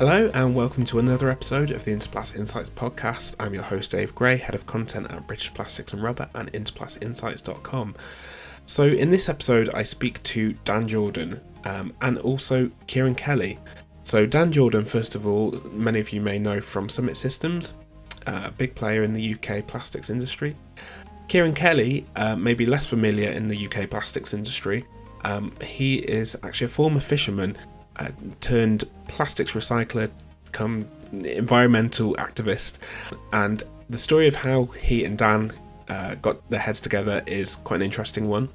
Hello, 0.00 0.30
and 0.32 0.54
welcome 0.54 0.82
to 0.84 0.98
another 0.98 1.28
episode 1.28 1.70
of 1.70 1.84
the 1.84 1.92
Interplas 1.92 2.34
Insights 2.34 2.70
podcast. 2.70 3.34
I'm 3.38 3.52
your 3.52 3.64
host, 3.64 3.90
Dave 3.90 4.14
Gray, 4.14 4.38
head 4.38 4.54
of 4.54 4.64
content 4.64 5.10
at 5.10 5.26
British 5.26 5.52
Plastics 5.52 5.92
and 5.92 6.02
Rubber 6.02 6.30
and 6.34 6.50
interplasinsights.com. 6.54 7.94
So, 8.64 8.84
in 8.84 9.10
this 9.10 9.28
episode, 9.28 9.68
I 9.74 9.82
speak 9.82 10.22
to 10.22 10.54
Dan 10.64 10.88
Jordan 10.88 11.42
um, 11.64 11.92
and 12.00 12.16
also 12.16 12.70
Kieran 12.86 13.14
Kelly. 13.14 13.58
So, 14.02 14.24
Dan 14.24 14.50
Jordan, 14.52 14.86
first 14.86 15.14
of 15.14 15.26
all, 15.26 15.50
many 15.70 16.00
of 16.00 16.14
you 16.14 16.22
may 16.22 16.38
know 16.38 16.62
from 16.62 16.88
Summit 16.88 17.18
Systems, 17.18 17.74
uh, 18.26 18.44
a 18.44 18.50
big 18.52 18.74
player 18.74 19.02
in 19.02 19.12
the 19.12 19.34
UK 19.34 19.66
plastics 19.66 20.08
industry. 20.08 20.56
Kieran 21.28 21.52
Kelly 21.52 22.06
uh, 22.16 22.36
may 22.36 22.54
be 22.54 22.64
less 22.64 22.86
familiar 22.86 23.32
in 23.32 23.48
the 23.48 23.66
UK 23.66 23.90
plastics 23.90 24.32
industry. 24.32 24.86
Um, 25.24 25.52
he 25.62 25.96
is 25.96 26.38
actually 26.42 26.68
a 26.68 26.70
former 26.70 27.00
fisherman 27.00 27.58
uh, 28.00 28.08
turned 28.40 28.88
plastics 29.08 29.52
recycler, 29.52 30.10
come 30.52 30.86
environmental 31.12 32.14
activist, 32.14 32.78
and 33.32 33.62
the 33.88 33.98
story 33.98 34.26
of 34.26 34.36
how 34.36 34.64
he 34.66 35.04
and 35.04 35.18
Dan 35.18 35.52
uh, 35.88 36.14
got 36.16 36.48
their 36.50 36.60
heads 36.60 36.80
together 36.80 37.22
is 37.26 37.56
quite 37.56 37.76
an 37.76 37.82
interesting 37.82 38.28
one. 38.28 38.48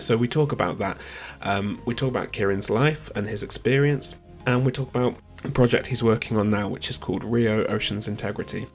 So 0.00 0.16
we 0.16 0.26
talk 0.26 0.52
about 0.52 0.78
that. 0.78 0.98
Um, 1.42 1.80
we 1.86 1.94
talk 1.94 2.08
about 2.08 2.32
Kieran's 2.32 2.68
life 2.68 3.10
and 3.14 3.28
his 3.28 3.42
experience, 3.42 4.16
and 4.44 4.64
we 4.66 4.72
talk 4.72 4.88
about 4.88 5.16
a 5.44 5.50
project 5.50 5.86
he's 5.86 6.02
working 6.02 6.36
on 6.36 6.50
now, 6.50 6.68
which 6.68 6.90
is 6.90 6.98
called 6.98 7.22
Rio 7.24 7.64
Oceans 7.66 8.08
Integrity. 8.08 8.66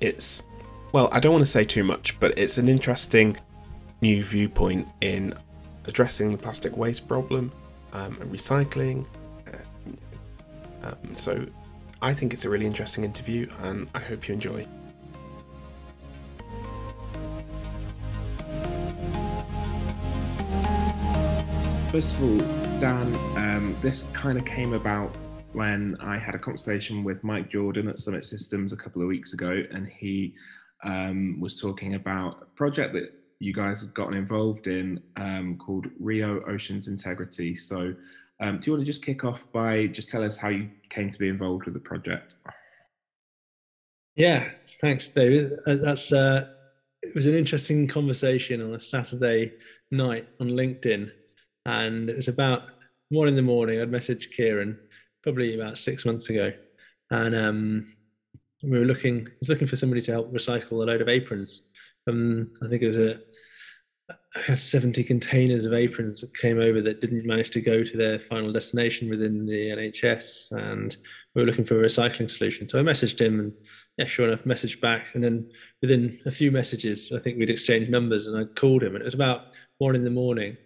It's 0.00 0.42
well, 0.92 1.08
I 1.12 1.20
don't 1.20 1.32
want 1.32 1.44
to 1.44 1.50
say 1.50 1.64
too 1.64 1.84
much, 1.84 2.18
but 2.18 2.36
it's 2.38 2.56
an 2.56 2.68
interesting 2.68 3.36
new 4.00 4.24
viewpoint 4.24 4.88
in 5.00 5.34
addressing 5.84 6.32
the 6.32 6.38
plastic 6.38 6.76
waste 6.76 7.08
problem 7.08 7.52
um, 7.92 8.16
and 8.20 8.32
recycling 8.32 9.04
um, 10.88 11.16
so 11.16 11.46
I 12.00 12.14
think 12.14 12.32
it's 12.32 12.44
a 12.44 12.50
really 12.50 12.66
interesting 12.66 13.04
interview 13.04 13.50
and 13.62 13.88
I 13.94 14.00
hope 14.00 14.28
you 14.28 14.34
enjoy. 14.34 14.66
First 21.90 22.14
of 22.16 22.22
all, 22.22 22.38
Dan, 22.80 23.14
um, 23.36 23.76
this 23.80 24.04
kind 24.12 24.38
of 24.38 24.44
came 24.44 24.74
about 24.74 25.10
when 25.52 25.96
I 26.00 26.18
had 26.18 26.34
a 26.34 26.38
conversation 26.38 27.02
with 27.02 27.24
Mike 27.24 27.48
Jordan 27.48 27.88
at 27.88 27.98
Summit 27.98 28.24
Systems 28.24 28.72
a 28.72 28.76
couple 28.76 29.00
of 29.00 29.08
weeks 29.08 29.32
ago, 29.32 29.62
and 29.72 29.88
he 29.88 30.34
um, 30.84 31.40
was 31.40 31.58
talking 31.58 31.94
about 31.94 32.42
a 32.42 32.44
project 32.56 32.92
that 32.92 33.14
you 33.40 33.52
guys 33.54 33.80
have 33.80 33.94
gotten 33.94 34.14
involved 34.14 34.66
in 34.66 35.00
um, 35.16 35.56
called 35.56 35.86
Rio 35.98 36.42
Oceans 36.46 36.88
Integrity. 36.88 37.56
So 37.56 37.94
um, 38.40 38.58
do 38.58 38.70
you 38.70 38.72
want 38.76 38.86
to 38.86 38.86
just 38.86 39.04
kick 39.04 39.24
off 39.24 39.50
by 39.52 39.86
just 39.86 40.10
tell 40.10 40.22
us 40.22 40.38
how 40.38 40.48
you 40.48 40.70
came 40.88 41.10
to 41.10 41.18
be 41.18 41.28
involved 41.28 41.64
with 41.64 41.74
the 41.74 41.80
project? 41.80 42.36
Yeah, 44.14 44.50
thanks, 44.80 45.08
David. 45.08 45.58
Uh, 45.66 45.76
that's 45.76 46.12
uh, 46.12 46.48
it 47.02 47.14
was 47.14 47.26
an 47.26 47.34
interesting 47.34 47.86
conversation 47.88 48.60
on 48.60 48.74
a 48.74 48.80
Saturday 48.80 49.52
night 49.90 50.28
on 50.40 50.48
LinkedIn, 50.48 51.10
and 51.66 52.10
it 52.10 52.16
was 52.16 52.28
about 52.28 52.62
one 53.10 53.28
in 53.28 53.36
the 53.36 53.42
morning. 53.42 53.80
I'd 53.80 53.90
messaged 53.90 54.32
Kieran 54.36 54.78
probably 55.22 55.54
about 55.54 55.78
six 55.78 56.04
months 56.04 56.30
ago, 56.30 56.52
and 57.10 57.34
um, 57.34 57.94
we 58.62 58.78
were 58.78 58.84
looking. 58.84 59.26
I 59.26 59.30
was 59.40 59.48
looking 59.48 59.68
for 59.68 59.76
somebody 59.76 60.02
to 60.02 60.12
help 60.12 60.32
recycle 60.32 60.72
a 60.72 60.74
load 60.74 61.00
of 61.00 61.08
aprons. 61.08 61.62
Um, 62.08 62.50
I 62.62 62.68
think 62.68 62.82
it 62.82 62.88
was 62.88 62.98
a 62.98 63.20
I 64.10 64.40
had 64.46 64.60
70 64.60 65.04
containers 65.04 65.64
of 65.64 65.72
aprons 65.72 66.20
that 66.20 66.36
came 66.36 66.58
over 66.58 66.80
that 66.82 67.00
didn't 67.00 67.26
manage 67.26 67.50
to 67.50 67.60
go 67.60 67.84
to 67.84 67.96
their 67.96 68.18
final 68.18 68.52
destination 68.52 69.08
within 69.08 69.46
the 69.46 69.70
NHS, 69.70 70.50
and 70.52 70.96
we 71.34 71.42
were 71.42 71.46
looking 71.46 71.64
for 71.64 71.82
a 71.82 71.86
recycling 71.86 72.30
solution. 72.30 72.68
So 72.68 72.78
I 72.78 72.82
messaged 72.82 73.20
him, 73.20 73.40
and 73.40 73.52
yeah, 73.96 74.06
sure 74.06 74.28
enough, 74.28 74.44
messaged 74.44 74.80
back. 74.80 75.06
And 75.14 75.22
then 75.22 75.50
within 75.82 76.18
a 76.26 76.30
few 76.30 76.50
messages, 76.50 77.10
I 77.14 77.18
think 77.20 77.38
we'd 77.38 77.50
exchanged 77.50 77.90
numbers, 77.90 78.26
and 78.26 78.36
I 78.36 78.44
called 78.58 78.82
him, 78.82 78.94
and 78.94 79.02
it 79.02 79.06
was 79.06 79.14
about 79.14 79.46
one 79.78 79.94
in 79.94 80.04
the 80.04 80.10
morning. 80.10 80.56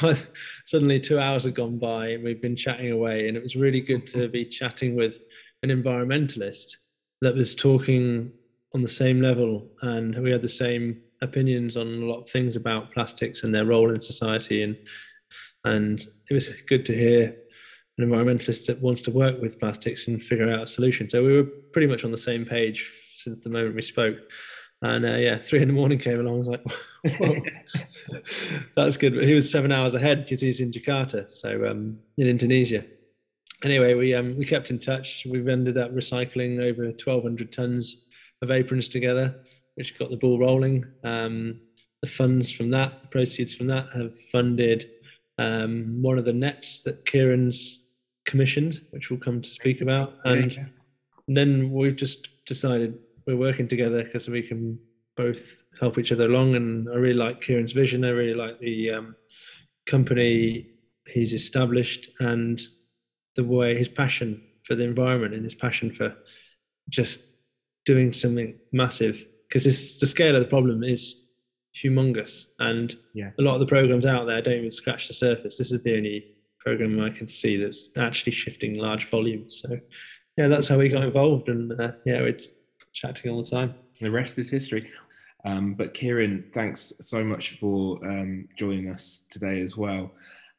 Suddenly, 0.66 1.00
two 1.00 1.18
hours 1.18 1.44
had 1.44 1.54
gone 1.54 1.78
by, 1.78 2.08
and 2.08 2.24
we'd 2.24 2.42
been 2.42 2.56
chatting 2.56 2.92
away, 2.92 3.28
and 3.28 3.36
it 3.36 3.42
was 3.42 3.56
really 3.56 3.80
good 3.80 4.06
to 4.08 4.28
be 4.28 4.44
chatting 4.44 4.94
with 4.94 5.14
an 5.62 5.70
environmentalist 5.70 6.76
that 7.22 7.34
was 7.34 7.54
talking 7.54 8.32
on 8.74 8.82
the 8.82 8.88
same 8.88 9.22
level, 9.22 9.70
and 9.82 10.14
we 10.22 10.30
had 10.30 10.42
the 10.42 10.48
same 10.48 11.00
opinions 11.22 11.76
on 11.76 11.86
a 11.86 12.06
lot 12.06 12.20
of 12.20 12.28
things 12.28 12.56
about 12.56 12.92
plastics 12.92 13.44
and 13.44 13.54
their 13.54 13.64
role 13.64 13.94
in 13.94 14.00
society 14.00 14.62
and 14.62 14.76
and 15.64 16.06
it 16.28 16.34
was 16.34 16.48
good 16.68 16.84
to 16.86 16.94
hear 16.94 17.36
an 17.98 18.08
environmentalist 18.08 18.66
that 18.66 18.80
wants 18.82 19.02
to 19.02 19.12
work 19.12 19.40
with 19.40 19.60
plastics 19.60 20.08
and 20.08 20.22
figure 20.22 20.52
out 20.52 20.64
a 20.64 20.66
solution. 20.66 21.08
So 21.08 21.22
we 21.22 21.36
were 21.36 21.44
pretty 21.72 21.86
much 21.86 22.04
on 22.04 22.10
the 22.10 22.18
same 22.18 22.44
page 22.44 22.90
since 23.18 23.44
the 23.44 23.50
moment 23.50 23.76
we 23.76 23.82
spoke. 23.82 24.16
And 24.80 25.04
uh, 25.04 25.14
yeah 25.14 25.38
three 25.38 25.62
in 25.62 25.68
the 25.68 25.74
morning 25.74 26.00
came 26.00 26.18
along 26.18 26.34
I 26.34 26.38
was 26.38 26.48
like 26.48 26.64
that's 28.76 28.96
good 28.96 29.14
but 29.14 29.24
he 29.24 29.34
was 29.34 29.48
seven 29.48 29.70
hours 29.70 29.94
ahead 29.94 30.24
because 30.24 30.40
he's 30.40 30.60
in 30.60 30.72
Jakarta 30.72 31.32
so 31.32 31.70
um, 31.70 31.98
in 32.18 32.26
Indonesia. 32.26 32.84
Anyway 33.62 33.94
we 33.94 34.12
um, 34.12 34.36
we 34.36 34.44
kept 34.44 34.70
in 34.70 34.80
touch. 34.80 35.24
We've 35.30 35.46
ended 35.46 35.78
up 35.78 35.92
recycling 35.92 36.60
over 36.60 36.82
1200 36.86 37.52
tons 37.52 37.96
of 38.42 38.50
aprons 38.50 38.88
together 38.88 39.36
which 39.74 39.98
got 39.98 40.10
the 40.10 40.16
ball 40.16 40.38
rolling. 40.38 40.84
Um, 41.04 41.60
the 42.02 42.08
funds 42.08 42.50
from 42.50 42.70
that, 42.70 43.02
the 43.02 43.08
proceeds 43.08 43.54
from 43.54 43.68
that, 43.68 43.86
have 43.94 44.12
funded 44.30 44.90
um, 45.38 46.02
one 46.02 46.18
of 46.18 46.24
the 46.24 46.32
nets 46.32 46.82
that 46.82 47.06
Kieran's 47.06 47.80
commissioned, 48.26 48.80
which 48.90 49.10
we'll 49.10 49.20
come 49.20 49.40
to 49.40 49.50
speak 49.50 49.80
about. 49.80 50.14
And, 50.24 50.52
yeah. 50.52 50.64
then 51.28 51.70
we've 51.72 51.96
just 51.96 52.28
decided 52.46 52.98
we're 53.26 53.36
working 53.36 53.68
together 53.68 54.02
because 54.02 54.28
we 54.28 54.42
can 54.42 54.78
both 55.16 55.40
help 55.80 55.98
each 55.98 56.12
other 56.12 56.24
along. 56.24 56.56
And 56.56 56.88
I 56.88 56.94
really 56.94 57.14
like 57.14 57.40
Kieran's 57.40 57.72
vision. 57.72 58.04
I 58.04 58.10
really 58.10 58.34
like 58.34 58.58
the 58.58 58.90
um, 58.90 59.16
company 59.86 60.66
he's 61.06 61.32
established 61.32 62.08
and 62.20 62.60
the 63.36 63.44
way 63.44 63.76
his 63.76 63.88
passion 63.88 64.42
for 64.66 64.74
the 64.74 64.84
environment 64.84 65.34
and 65.34 65.44
his 65.44 65.54
passion 65.54 65.92
for 65.94 66.14
just 66.88 67.20
doing 67.84 68.12
something 68.12 68.54
massive 68.72 69.24
because 69.52 69.98
the 69.98 70.06
scale 70.06 70.34
of 70.34 70.42
the 70.42 70.48
problem 70.48 70.82
is 70.82 71.16
humongous, 71.84 72.46
and 72.58 72.96
yeah. 73.14 73.30
a 73.38 73.42
lot 73.42 73.54
of 73.54 73.60
the 73.60 73.66
programs 73.66 74.06
out 74.06 74.26
there 74.26 74.40
don't 74.40 74.58
even 74.58 74.72
scratch 74.72 75.08
the 75.08 75.14
surface. 75.14 75.56
This 75.56 75.72
is 75.72 75.82
the 75.82 75.96
only 75.96 76.34
program 76.58 77.00
I 77.00 77.10
can 77.10 77.28
see 77.28 77.56
that's 77.56 77.90
actually 77.98 78.32
shifting 78.32 78.76
large 78.76 79.10
volumes. 79.10 79.62
So, 79.62 79.78
yeah, 80.38 80.48
that's 80.48 80.68
how 80.68 80.78
we 80.78 80.88
got 80.88 81.04
involved, 81.04 81.48
and 81.48 81.72
uh, 81.78 81.92
yeah, 82.06 82.20
we're 82.22 82.38
chatting 82.94 83.30
all 83.30 83.42
the 83.42 83.50
time. 83.50 83.74
The 84.00 84.10
rest 84.10 84.38
is 84.38 84.48
history. 84.48 84.90
Um, 85.44 85.74
but 85.74 85.92
Kieran, 85.92 86.44
thanks 86.54 86.92
so 87.00 87.22
much 87.22 87.58
for 87.58 87.98
um, 88.06 88.48
joining 88.56 88.88
us 88.88 89.26
today 89.28 89.60
as 89.60 89.76
well. 89.76 90.12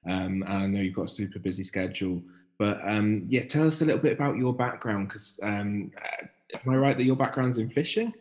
Um, 0.08 0.44
I 0.46 0.68
know 0.68 0.82
you've 0.82 0.96
got 0.96 1.06
a 1.06 1.10
super 1.10 1.40
busy 1.40 1.64
schedule, 1.64 2.22
but 2.60 2.80
um, 2.84 3.24
yeah, 3.28 3.44
tell 3.44 3.66
us 3.66 3.82
a 3.82 3.86
little 3.86 4.02
bit 4.02 4.14
about 4.14 4.38
your 4.38 4.54
background 4.54 5.08
because 5.08 5.40
um, 5.42 5.92
uh, 5.98 6.26
am 6.54 6.74
I 6.74 6.76
right 6.76 6.98
that 6.98 7.06
your 7.06 7.16
background's 7.16 7.58
in 7.58 7.70
fishing? 7.70 8.14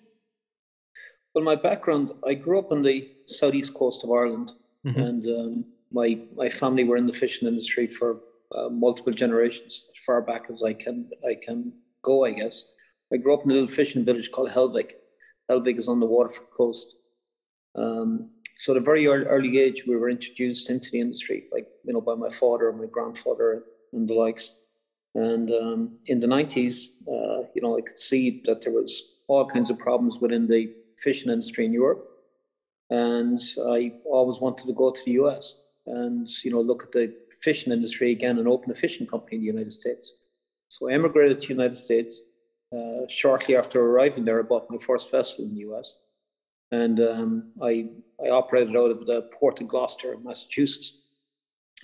Well, 1.34 1.44
my 1.44 1.56
background, 1.56 2.12
I 2.26 2.34
grew 2.34 2.59
up 2.59 2.72
on 2.72 2.82
the 2.82 3.10
southeast 3.25 3.75
coast 3.75 4.04
of 4.04 4.10
Ireland, 4.10 4.53
mm-hmm. 4.87 5.00
and 5.00 5.26
um, 5.26 5.65
my 5.91 6.19
my 6.37 6.48
family 6.48 6.84
were 6.84 6.97
in 6.97 7.06
the 7.06 7.12
fishing 7.12 7.48
industry 7.48 7.87
for 7.87 8.20
uh, 8.54 8.69
multiple 8.69 9.12
generations, 9.12 9.84
as 9.94 10.03
far 10.04 10.21
back 10.21 10.47
as 10.53 10.62
I 10.62 10.75
can 10.75 11.09
I 11.26 11.34
can 11.34 11.72
go, 12.03 12.25
I 12.25 12.32
guess. 12.32 12.65
I 13.12 13.16
grew 13.16 13.34
up 13.34 13.44
in 13.44 13.50
a 13.50 13.54
little 13.54 13.69
fishing 13.69 14.04
village 14.04 14.31
called 14.31 14.50
Helvick. 14.50 14.92
Helvick 15.50 15.78
is 15.78 15.88
on 15.88 16.00
the 16.00 16.06
Waterford 16.06 16.50
coast. 16.50 16.94
Um, 17.75 18.31
so 18.59 18.72
at 18.72 18.78
a 18.78 18.80
very 18.80 19.06
early, 19.06 19.27
early 19.27 19.59
age, 19.59 19.84
we 19.86 19.97
were 19.97 20.10
introduced 20.10 20.71
into 20.71 20.91
the 20.91 21.01
industry, 21.01 21.45
like 21.53 21.66
you 21.84 21.92
know, 21.92 22.01
by 22.01 22.15
my 22.15 22.30
father 22.30 22.68
and 22.68 22.78
my 22.78 22.86
grandfather 22.86 23.65
and 23.92 24.09
the 24.09 24.15
likes. 24.15 24.53
And 25.15 25.51
um, 25.51 25.98
in 26.06 26.21
the 26.21 26.27
90s, 26.27 26.86
uh, 27.06 27.47
you 27.54 27.60
know, 27.60 27.77
I 27.77 27.83
could 27.83 27.98
see 27.98 28.41
that 28.45 28.62
there 28.62 28.72
was 28.72 29.03
all 29.28 29.47
kinds 29.47 29.71
of 29.71 29.78
problems 29.78 30.21
within 30.21 30.47
the 30.47 30.72
fishing 31.03 31.33
industry 31.33 31.65
in 31.66 31.72
Europe. 31.72 32.09
And 32.91 33.39
I 33.69 33.95
always 34.04 34.41
wanted 34.41 34.66
to 34.66 34.72
go 34.72 34.91
to 34.91 35.01
the 35.04 35.13
US 35.22 35.57
and, 35.87 36.28
you 36.45 36.51
know, 36.51 36.60
look 36.60 36.83
at 36.84 36.93
the 36.93 37.15
fishing 37.41 37.72
industry 37.72 38.13
again 38.13 38.39
and 38.39 38.47
open 38.47 38.71
a 38.71 38.75
fishing 38.75 39.07
company 39.07 39.37
in 39.37 39.41
the 39.43 39.47
United 39.47 39.72
States. 39.72 40.15
So 40.69 40.89
I 40.89 40.95
emigrated 40.95 41.41
to 41.41 41.49
the 41.49 41.54
United 41.54 41.77
States. 41.77 42.22
Uh, 42.75 43.07
shortly 43.09 43.57
after 43.57 43.81
arriving 43.81 44.25
there, 44.25 44.39
I 44.39 44.43
bought 44.43 44.71
my 44.71 44.78
first 44.78 45.10
vessel 45.10 45.45
in 45.45 45.54
the 45.54 45.60
US. 45.72 45.97
And 46.71 47.01
um, 47.01 47.53
I, 47.63 47.91
I 48.25 48.31
operated 48.31 48.77
out 48.77 48.91
of 48.91 49.07
the 49.07 49.22
port 49.39 49.60
of 49.60 49.69
Gloucester, 49.69 50.16
Massachusetts. 50.22 51.03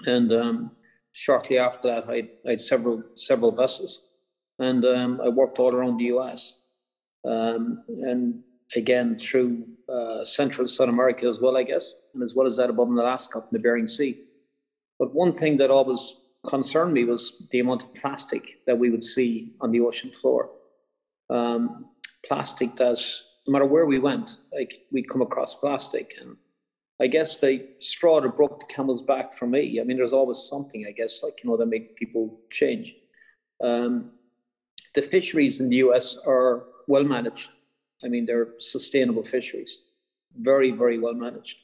And 0.06 0.32
um, 0.32 0.70
shortly 1.12 1.58
after 1.58 1.88
that, 1.88 2.08
I, 2.08 2.28
I, 2.46 2.50
had 2.50 2.60
several 2.60 3.02
several 3.16 3.50
vessels, 3.50 4.02
and 4.58 4.84
um, 4.84 5.20
I 5.22 5.28
worked 5.28 5.58
all 5.58 5.74
around 5.74 5.98
the 5.98 6.06
U.S. 6.06 6.54
Um, 7.24 7.82
and 7.88 8.42
again 8.76 9.18
through 9.18 9.66
uh, 9.88 10.24
Central 10.24 10.68
South 10.68 10.88
America 10.88 11.26
as 11.26 11.40
well, 11.40 11.56
I 11.56 11.62
guess, 11.62 11.94
and 12.14 12.22
as 12.22 12.34
well 12.34 12.46
as 12.46 12.56
that 12.56 12.70
above 12.70 12.88
in 12.88 12.98
Alaska, 12.98 13.38
in 13.38 13.46
the 13.52 13.58
Bering 13.58 13.86
Sea. 13.86 14.20
But 14.98 15.14
one 15.14 15.34
thing 15.34 15.56
that 15.58 15.70
always 15.70 16.14
concerned 16.46 16.92
me 16.92 17.04
was 17.04 17.46
the 17.50 17.60
amount 17.60 17.82
of 17.82 17.94
plastic 17.94 18.64
that 18.66 18.78
we 18.78 18.90
would 18.90 19.04
see 19.04 19.54
on 19.60 19.70
the 19.70 19.80
ocean 19.80 20.10
floor. 20.10 20.50
Um, 21.30 21.86
plastic 22.26 22.76
that 22.76 23.00
no 23.46 23.52
matter 23.52 23.66
where 23.66 23.86
we 23.86 23.98
went, 23.98 24.36
like 24.52 24.82
we'd 24.92 25.08
come 25.08 25.22
across 25.22 25.54
plastic. 25.54 26.14
And 26.20 26.36
I 27.00 27.06
guess 27.06 27.36
the 27.36 27.66
straw 27.80 28.20
that 28.20 28.36
broke 28.36 28.60
the 28.60 28.74
camel's 28.74 29.02
back 29.02 29.32
for 29.32 29.46
me. 29.46 29.80
I 29.80 29.84
mean, 29.84 29.96
there's 29.96 30.12
always 30.12 30.38
something, 30.38 30.86
I 30.86 30.92
guess, 30.92 31.22
like 31.22 31.40
you 31.42 31.50
know, 31.50 31.56
that 31.56 31.66
make 31.66 31.96
people 31.96 32.40
change. 32.50 32.94
Um, 33.62 34.12
the 34.94 35.02
fisheries 35.02 35.60
in 35.60 35.68
the 35.68 35.76
US 35.76 36.16
are 36.26 36.64
well 36.86 37.04
managed. 37.04 37.50
I 38.04 38.08
mean, 38.08 38.26
they're 38.26 38.48
sustainable 38.58 39.24
fisheries, 39.24 39.80
very, 40.36 40.70
very 40.70 40.98
well 40.98 41.14
managed. 41.14 41.58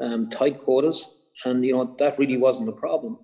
Um, 0.00 0.28
tight 0.30 0.58
quotas, 0.58 1.08
and 1.44 1.64
you 1.64 1.72
know 1.72 1.94
that 1.98 2.18
really 2.18 2.36
wasn't 2.36 2.68
a 2.68 2.72
problem. 2.72 3.18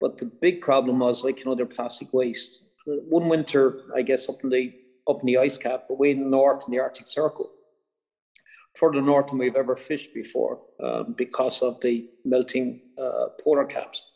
But 0.00 0.18
the 0.18 0.26
big 0.26 0.62
problem 0.62 1.00
was 1.00 1.24
like 1.24 1.38
you 1.40 1.44
know 1.44 1.54
their 1.54 1.66
plastic 1.66 2.12
waste. 2.12 2.58
One 2.86 3.28
winter, 3.28 3.82
I 3.94 4.02
guess, 4.02 4.28
up 4.28 4.42
in 4.42 4.50
the 4.50 4.72
up 5.08 5.20
in 5.20 5.26
the 5.26 5.38
ice 5.38 5.58
cap, 5.58 5.84
way 5.90 6.12
in 6.12 6.24
the 6.24 6.30
north 6.30 6.64
in 6.66 6.72
the 6.72 6.80
Arctic 6.80 7.06
Circle, 7.06 7.50
further 8.74 9.02
north 9.02 9.28
than 9.28 9.38
we've 9.38 9.56
ever 9.56 9.76
fished 9.76 10.14
before, 10.14 10.60
um, 10.82 11.14
because 11.16 11.60
of 11.62 11.80
the 11.80 12.08
melting 12.24 12.80
uh, 12.98 13.26
polar 13.42 13.64
caps. 13.64 14.10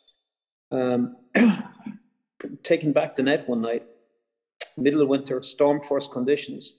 Um, 0.71 1.17
taking 2.63 2.91
back 2.91 3.15
the 3.15 3.23
net 3.23 3.47
one 3.47 3.61
night, 3.61 3.83
middle 4.77 5.01
of 5.01 5.07
winter, 5.07 5.41
storm 5.41 5.81
force 5.81 6.07
conditions, 6.07 6.73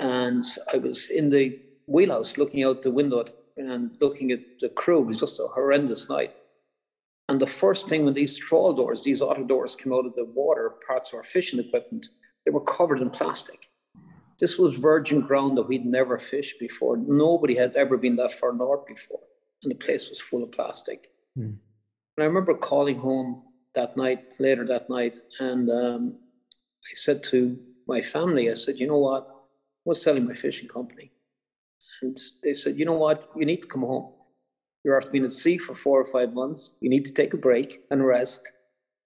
and 0.00 0.42
I 0.72 0.78
was 0.78 1.10
in 1.10 1.30
the 1.30 1.58
wheelhouse 1.86 2.36
looking 2.36 2.64
out 2.64 2.82
the 2.82 2.90
window 2.90 3.24
and 3.56 3.96
looking 4.00 4.32
at 4.32 4.40
the 4.60 4.68
crew. 4.68 5.00
It 5.00 5.06
was 5.06 5.20
just 5.20 5.40
a 5.40 5.46
horrendous 5.46 6.08
night. 6.08 6.34
And 7.28 7.40
the 7.40 7.46
first 7.46 7.88
thing 7.88 8.04
when 8.04 8.14
these 8.14 8.38
trawl 8.38 8.72
doors, 8.72 9.02
these 9.02 9.22
otter 9.22 9.42
doors 9.42 9.74
came 9.74 9.92
out 9.92 10.06
of 10.06 10.14
the 10.14 10.24
water, 10.24 10.74
parts 10.86 11.12
of 11.12 11.18
our 11.18 11.24
fishing 11.24 11.58
equipment, 11.58 12.08
they 12.44 12.52
were 12.52 12.60
covered 12.60 13.00
in 13.00 13.10
plastic. 13.10 13.68
This 14.38 14.58
was 14.58 14.76
virgin 14.76 15.22
ground 15.22 15.56
that 15.56 15.66
we'd 15.66 15.86
never 15.86 16.18
fished 16.18 16.60
before. 16.60 16.96
Nobody 16.96 17.56
had 17.56 17.74
ever 17.74 17.96
been 17.96 18.16
that 18.16 18.32
far 18.32 18.52
north 18.52 18.86
before. 18.86 19.20
And 19.62 19.72
the 19.72 19.76
place 19.76 20.10
was 20.10 20.20
full 20.20 20.42
of 20.42 20.52
plastic. 20.52 21.08
Hmm. 21.34 21.54
And 22.16 22.22
I 22.22 22.24
remember 22.24 22.54
calling 22.54 22.98
home 22.98 23.42
that 23.74 23.96
night, 23.96 24.24
later 24.38 24.66
that 24.66 24.88
night, 24.88 25.18
and 25.40 25.70
um, 25.70 26.18
I 26.84 26.94
said 26.94 27.24
to 27.24 27.58
my 27.86 28.00
family, 28.00 28.50
I 28.50 28.54
said, 28.54 28.78
you 28.78 28.86
know 28.86 28.98
what? 28.98 29.35
Was 29.86 30.02
selling 30.02 30.26
my 30.26 30.34
fishing 30.34 30.68
company. 30.68 31.10
And 32.02 32.18
they 32.42 32.52
said, 32.52 32.76
you 32.76 32.84
know 32.84 32.92
what? 32.92 33.30
You 33.34 33.46
need 33.46 33.62
to 33.62 33.68
come 33.68 33.80
home. 33.80 34.12
You're 34.84 34.98
after 34.98 35.10
being 35.10 35.24
at 35.24 35.32
sea 35.32 35.58
for 35.58 35.74
four 35.74 36.00
or 36.00 36.04
five 36.04 36.34
months. 36.34 36.74
You 36.80 36.90
need 36.90 37.06
to 37.06 37.12
take 37.12 37.32
a 37.32 37.38
break 37.38 37.80
and 37.90 38.06
rest 38.06 38.52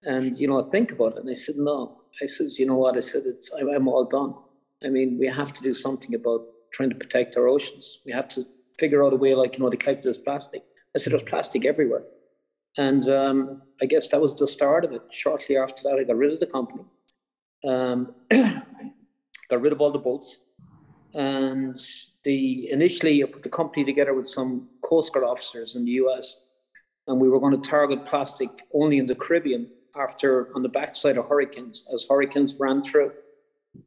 and, 0.03 0.37
you 0.37 0.47
know, 0.47 0.61
think 0.63 0.91
about 0.91 1.13
it. 1.13 1.19
And 1.19 1.29
I 1.29 1.33
said, 1.33 1.55
no. 1.57 2.01
I 2.21 2.25
said, 2.25 2.47
you 2.57 2.65
know 2.65 2.75
what? 2.75 2.97
I 2.97 3.01
said, 3.01 3.23
it's, 3.25 3.49
I'm, 3.57 3.69
I'm 3.69 3.87
all 3.87 4.05
done. 4.05 4.33
I 4.83 4.89
mean, 4.89 5.17
we 5.19 5.27
have 5.27 5.53
to 5.53 5.61
do 5.61 5.73
something 5.73 6.15
about 6.15 6.41
trying 6.73 6.89
to 6.89 6.95
protect 6.95 7.37
our 7.37 7.47
oceans. 7.47 7.99
We 8.05 8.11
have 8.11 8.27
to 8.29 8.45
figure 8.77 9.03
out 9.03 9.13
a 9.13 9.17
way, 9.17 9.35
like, 9.35 9.57
you 9.57 9.63
know, 9.63 9.69
to 9.69 9.77
collect 9.77 10.03
this 10.03 10.17
plastic. 10.17 10.63
I 10.95 10.99
said, 10.99 11.13
there's 11.13 11.23
plastic 11.23 11.65
everywhere. 11.65 12.03
And 12.77 13.07
um, 13.09 13.61
I 13.81 13.85
guess 13.85 14.07
that 14.09 14.21
was 14.21 14.33
the 14.35 14.47
start 14.47 14.85
of 14.85 14.93
it. 14.93 15.01
Shortly 15.11 15.57
after 15.57 15.83
that, 15.83 15.99
I 15.99 16.03
got 16.03 16.15
rid 16.17 16.33
of 16.33 16.39
the 16.39 16.47
company, 16.47 16.83
um, 17.67 18.15
got 18.31 19.61
rid 19.61 19.73
of 19.73 19.81
all 19.81 19.91
the 19.91 19.99
boats, 19.99 20.37
and 21.13 21.79
the 22.23 22.69
initially 22.71 23.23
I 23.23 23.27
put 23.27 23.43
the 23.43 23.49
company 23.49 23.83
together 23.83 24.13
with 24.13 24.27
some 24.27 24.69
Coast 24.83 25.13
Guard 25.13 25.25
officers 25.25 25.75
in 25.75 25.85
the 25.85 25.91
US, 26.03 26.45
and 27.07 27.19
we 27.19 27.29
were 27.29 27.39
going 27.39 27.59
to 27.59 27.69
target 27.69 28.05
plastic 28.05 28.49
only 28.73 28.97
in 28.97 29.05
the 29.05 29.15
Caribbean 29.15 29.69
after 29.95 30.55
on 30.55 30.61
the 30.61 30.69
backside 30.69 31.17
of 31.17 31.27
hurricanes 31.27 31.85
as 31.93 32.05
hurricanes 32.09 32.57
ran 32.59 32.81
through. 32.81 33.11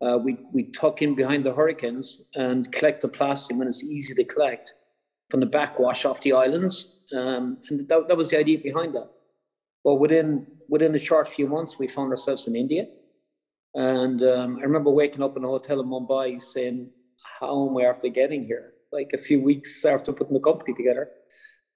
Uh, 0.01 0.19
we 0.23 0.39
we 0.53 0.65
tuck 0.65 1.03
in 1.03 1.15
behind 1.15 1.45
the 1.45 1.55
hurricanes 1.55 2.23
and 2.35 2.71
collect 2.73 3.01
the 3.01 3.09
plastic 3.09 3.57
when 3.57 3.69
it's 3.69 3.85
easy 3.85 4.15
to 4.15 4.25
collect 4.25 4.75
from 5.31 5.41
the 5.41 5.47
backwash 5.47 6.05
off 6.05 6.21
the 6.21 6.33
islands, 6.33 7.03
um, 7.15 7.59
and 7.69 7.89
that, 7.89 8.09
that 8.09 8.17
was 8.17 8.29
the 8.31 8.39
idea 8.39 8.59
behind 8.59 8.95
that. 8.95 9.11
Well, 9.83 9.99
within 9.99 10.47
within 10.69 10.95
a 10.95 10.99
short 10.99 11.29
few 11.29 11.47
months, 11.47 11.79
we 11.79 11.89
found 11.89 12.11
ourselves 12.11 12.47
in 12.47 12.57
India, 12.57 12.87
and 13.75 14.23
um, 14.23 14.59
I 14.59 14.63
remember 14.63 14.91
waking 14.91 15.23
up 15.23 15.37
in 15.37 15.45
a 15.45 15.49
hotel 15.49 15.81
in 15.81 15.87
Mumbai 15.87 16.41
saying, 16.41 16.89
how 17.25 17.69
am 17.69 17.77
I 17.77 17.83
after 17.83 18.09
getting 18.09 18.45
here? 18.45 18.73
Like 18.93 19.11
a 19.13 19.19
few 19.19 19.41
weeks 19.41 19.85
after 19.85 20.13
putting 20.13 20.35
the 20.35 20.41
company 20.41 20.75
together, 20.75 21.09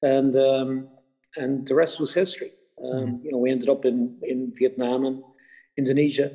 and 0.03 0.37
um, 0.37 0.89
and 1.37 1.67
the 1.67 1.75
rest 1.75 2.01
was 2.01 2.15
history. 2.15 2.53
Um, 2.85 2.93
mm. 2.93 3.25
You 3.25 3.31
know, 3.33 3.39
we 3.39 3.51
ended 3.51 3.69
up 3.69 3.85
in 3.85 4.19
in 4.23 4.53
Vietnam 4.57 5.05
and 5.05 5.23
Indonesia, 5.77 6.31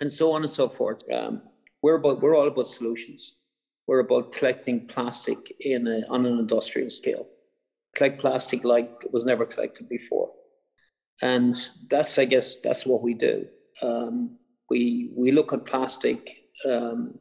and 0.00 0.12
so 0.12 0.32
on 0.32 0.42
and 0.42 0.50
so 0.50 0.68
forth. 0.68 1.02
Um, 1.10 1.42
we're 1.82 1.96
about 1.96 2.20
we're 2.20 2.36
all 2.36 2.48
about 2.48 2.68
solutions. 2.68 3.36
We're 3.86 4.00
about 4.00 4.32
collecting 4.32 4.86
plastic 4.86 5.38
in 5.60 5.86
a, 5.88 6.02
on 6.08 6.24
an 6.24 6.38
industrial 6.38 6.90
scale. 6.90 7.26
Collect 7.96 8.20
plastic 8.20 8.64
like 8.64 8.90
it 9.04 9.12
was 9.12 9.24
never 9.24 9.44
collected 9.44 9.88
before, 9.88 10.30
and 11.20 11.54
that's 11.88 12.18
I 12.18 12.26
guess 12.26 12.56
that's 12.60 12.86
what 12.86 13.02
we 13.02 13.14
do. 13.14 13.46
Um, 13.80 14.38
we 14.70 15.10
we 15.16 15.32
look 15.32 15.52
at 15.52 15.64
plastic 15.64 16.30
um, 16.64 17.18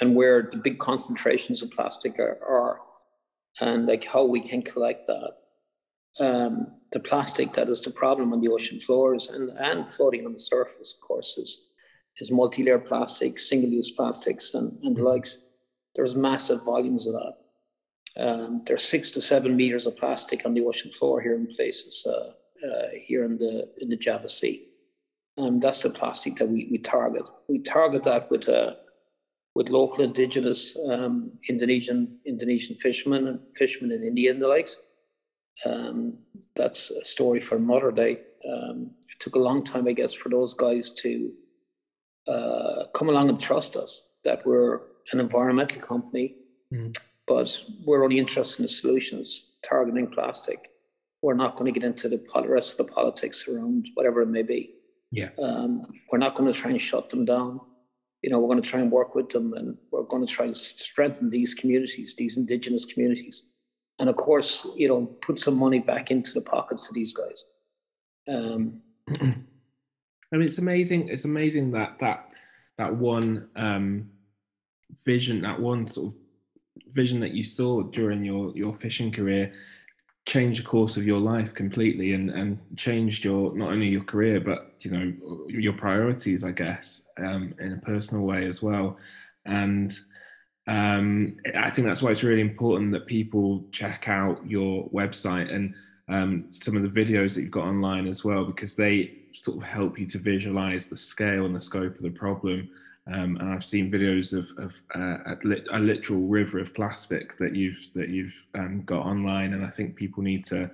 and 0.00 0.14
where 0.14 0.48
the 0.50 0.58
big 0.58 0.78
concentrations 0.78 1.62
of 1.62 1.70
plastic 1.70 2.18
are, 2.18 2.38
are 2.46 2.80
and 3.60 3.86
like 3.86 4.04
how 4.04 4.24
we 4.24 4.40
can 4.40 4.62
collect 4.62 5.06
that. 5.06 5.32
Um, 6.18 6.68
the 6.92 7.00
plastic 7.00 7.52
that 7.54 7.68
is 7.68 7.80
the 7.80 7.90
problem 7.90 8.32
on 8.32 8.40
the 8.40 8.48
ocean 8.48 8.80
floors 8.80 9.28
and, 9.28 9.50
and 9.50 9.88
floating 9.88 10.26
on 10.26 10.32
the 10.32 10.38
surface, 10.38 10.94
of 10.94 11.06
course, 11.06 11.38
is, 11.38 11.66
is 12.18 12.32
multi-layer 12.32 12.78
plastics, 12.78 13.48
single-use 13.48 13.92
plastics, 13.92 14.54
and, 14.54 14.76
and 14.82 14.96
the 14.96 15.02
likes. 15.02 15.38
There's 15.94 16.16
massive 16.16 16.62
volumes 16.64 17.06
of 17.06 17.14
that. 17.14 17.34
Um, 18.16 18.62
there's 18.66 18.84
six 18.84 19.12
to 19.12 19.20
seven 19.20 19.56
meters 19.56 19.86
of 19.86 19.96
plastic 19.96 20.44
on 20.44 20.54
the 20.54 20.64
ocean 20.64 20.90
floor 20.90 21.20
here 21.20 21.36
in 21.36 21.54
places 21.54 22.04
uh, 22.06 22.32
uh, 22.66 22.88
here 22.92 23.24
in 23.24 23.38
the 23.38 23.68
in 23.78 23.88
the 23.88 23.96
Java 23.96 24.28
Sea. 24.28 24.66
Um, 25.38 25.60
that's 25.60 25.82
the 25.82 25.90
plastic 25.90 26.36
that 26.36 26.48
we, 26.48 26.68
we 26.70 26.78
target. 26.78 27.22
We 27.48 27.60
target 27.60 28.02
that 28.04 28.30
with 28.30 28.48
a 28.48 28.78
with 29.54 29.68
local 29.68 30.04
indigenous 30.04 30.76
um, 30.88 31.32
Indonesian 31.48 32.18
Indonesian 32.24 32.76
fishermen 32.76 33.28
and 33.28 33.40
fishermen 33.56 33.92
in 33.92 34.02
India 34.02 34.30
and 34.30 34.40
the 34.40 34.48
likes. 34.48 34.76
Um, 35.66 36.18
that's 36.54 36.90
a 36.90 37.04
story 37.04 37.40
for 37.40 37.56
another 37.56 37.90
day. 37.90 38.20
Um, 38.50 38.92
it 39.08 39.18
took 39.18 39.34
a 39.34 39.38
long 39.38 39.64
time, 39.64 39.86
I 39.86 39.92
guess, 39.92 40.14
for 40.14 40.28
those 40.28 40.54
guys 40.54 40.92
to 40.92 41.32
uh, 42.28 42.84
come 42.94 43.08
along 43.08 43.28
and 43.28 43.40
trust 43.40 43.76
us 43.76 44.04
that 44.24 44.46
we're 44.46 44.80
an 45.12 45.20
environmental 45.20 45.80
company, 45.80 46.36
mm. 46.72 46.96
but 47.26 47.62
we're 47.84 48.04
only 48.04 48.18
interested 48.18 48.60
in 48.60 48.64
the 48.64 48.68
solutions 48.68 49.50
targeting 49.68 50.06
plastic. 50.06 50.68
We're 51.22 51.34
not 51.34 51.56
going 51.56 51.72
to 51.72 51.78
get 51.78 51.86
into 51.86 52.08
the 52.08 52.22
rest 52.46 52.78
of 52.78 52.86
the 52.86 52.92
politics 52.92 53.46
around 53.48 53.88
whatever 53.94 54.22
it 54.22 54.28
may 54.28 54.42
be. 54.42 54.74
Yeah. 55.10 55.30
Um, 55.42 55.82
we're 56.10 56.18
not 56.18 56.34
going 56.34 56.50
to 56.50 56.58
try 56.58 56.70
and 56.70 56.80
shut 56.80 57.10
them 57.10 57.24
down 57.24 57.60
you 58.22 58.30
know, 58.30 58.38
we're 58.38 58.48
going 58.48 58.62
to 58.62 58.68
try 58.68 58.80
and 58.80 58.92
work 58.92 59.14
with 59.14 59.30
them 59.30 59.54
and 59.54 59.76
we're 59.90 60.02
going 60.02 60.24
to 60.24 60.32
try 60.32 60.46
and 60.46 60.56
strengthen 60.56 61.30
these 61.30 61.54
communities, 61.54 62.14
these 62.16 62.36
indigenous 62.36 62.84
communities. 62.84 63.50
And 63.98 64.08
of 64.08 64.16
course, 64.16 64.66
you 64.76 64.88
know, 64.88 65.06
put 65.06 65.38
some 65.38 65.56
money 65.56 65.78
back 65.78 66.10
into 66.10 66.32
the 66.32 66.40
pockets 66.40 66.88
of 66.88 66.94
these 66.94 67.14
guys. 67.14 67.44
Um, 68.28 68.80
I 70.32 70.36
mean, 70.36 70.42
it's 70.42 70.58
amazing. 70.58 71.08
It's 71.08 71.24
amazing 71.24 71.72
that 71.72 71.98
that 71.98 72.32
that 72.78 72.94
one 72.94 73.48
um, 73.56 74.10
vision, 75.04 75.42
that 75.42 75.58
one 75.58 75.86
sort 75.88 76.14
of 76.14 76.14
vision 76.92 77.20
that 77.20 77.32
you 77.32 77.44
saw 77.44 77.82
during 77.82 78.24
your 78.24 78.56
your 78.56 78.72
fishing 78.72 79.10
career, 79.10 79.52
changed 80.30 80.62
the 80.62 80.66
course 80.66 80.96
of 80.96 81.04
your 81.04 81.18
life 81.18 81.52
completely 81.54 82.14
and 82.14 82.30
and 82.30 82.56
changed 82.76 83.24
your 83.24 83.52
not 83.56 83.72
only 83.72 83.88
your 83.88 84.04
career 84.04 84.38
but 84.40 84.72
you 84.78 84.90
know 84.92 85.12
your 85.48 85.72
priorities 85.72 86.44
i 86.44 86.52
guess 86.52 87.08
um, 87.18 87.52
in 87.58 87.72
a 87.72 87.78
personal 87.78 88.24
way 88.24 88.46
as 88.46 88.62
well. 88.62 88.96
And 89.44 89.90
um, 90.68 91.36
i 91.56 91.68
think 91.68 91.84
that's 91.88 92.00
why 92.00 92.12
it's 92.12 92.22
really 92.22 92.48
important 92.52 92.92
that 92.92 93.06
people 93.06 93.64
check 93.72 94.08
out 94.08 94.36
your 94.48 94.88
website 94.90 95.52
and 95.52 95.74
um, 96.08 96.46
some 96.50 96.76
of 96.76 96.82
the 96.82 97.00
videos 97.00 97.34
that 97.34 97.42
you've 97.42 97.58
got 97.60 97.66
online 97.66 98.06
as 98.06 98.24
well 98.24 98.44
because 98.44 98.76
they 98.76 98.94
sort 99.34 99.56
of 99.56 99.64
help 99.64 99.98
you 99.98 100.06
to 100.06 100.18
visualize 100.18 100.86
the 100.86 100.96
scale 100.96 101.44
and 101.46 101.56
the 101.56 101.60
scope 101.60 101.96
of 101.96 102.02
the 102.02 102.18
problem 102.24 102.68
um, 103.06 103.36
and 103.36 103.50
I've 103.50 103.64
seen 103.64 103.90
videos 103.90 104.32
of, 104.36 104.50
of 104.58 104.74
uh, 104.94 105.34
a, 105.72 105.78
literal 105.78 106.20
river 106.20 106.58
of 106.58 106.74
plastic 106.74 107.36
that 107.38 107.56
you've 107.56 107.88
that 107.94 108.08
you've 108.08 108.34
um, 108.54 108.82
got 108.82 109.06
online, 109.06 109.54
and 109.54 109.64
I 109.64 109.70
think 109.70 109.96
people 109.96 110.22
need 110.22 110.44
to 110.46 110.70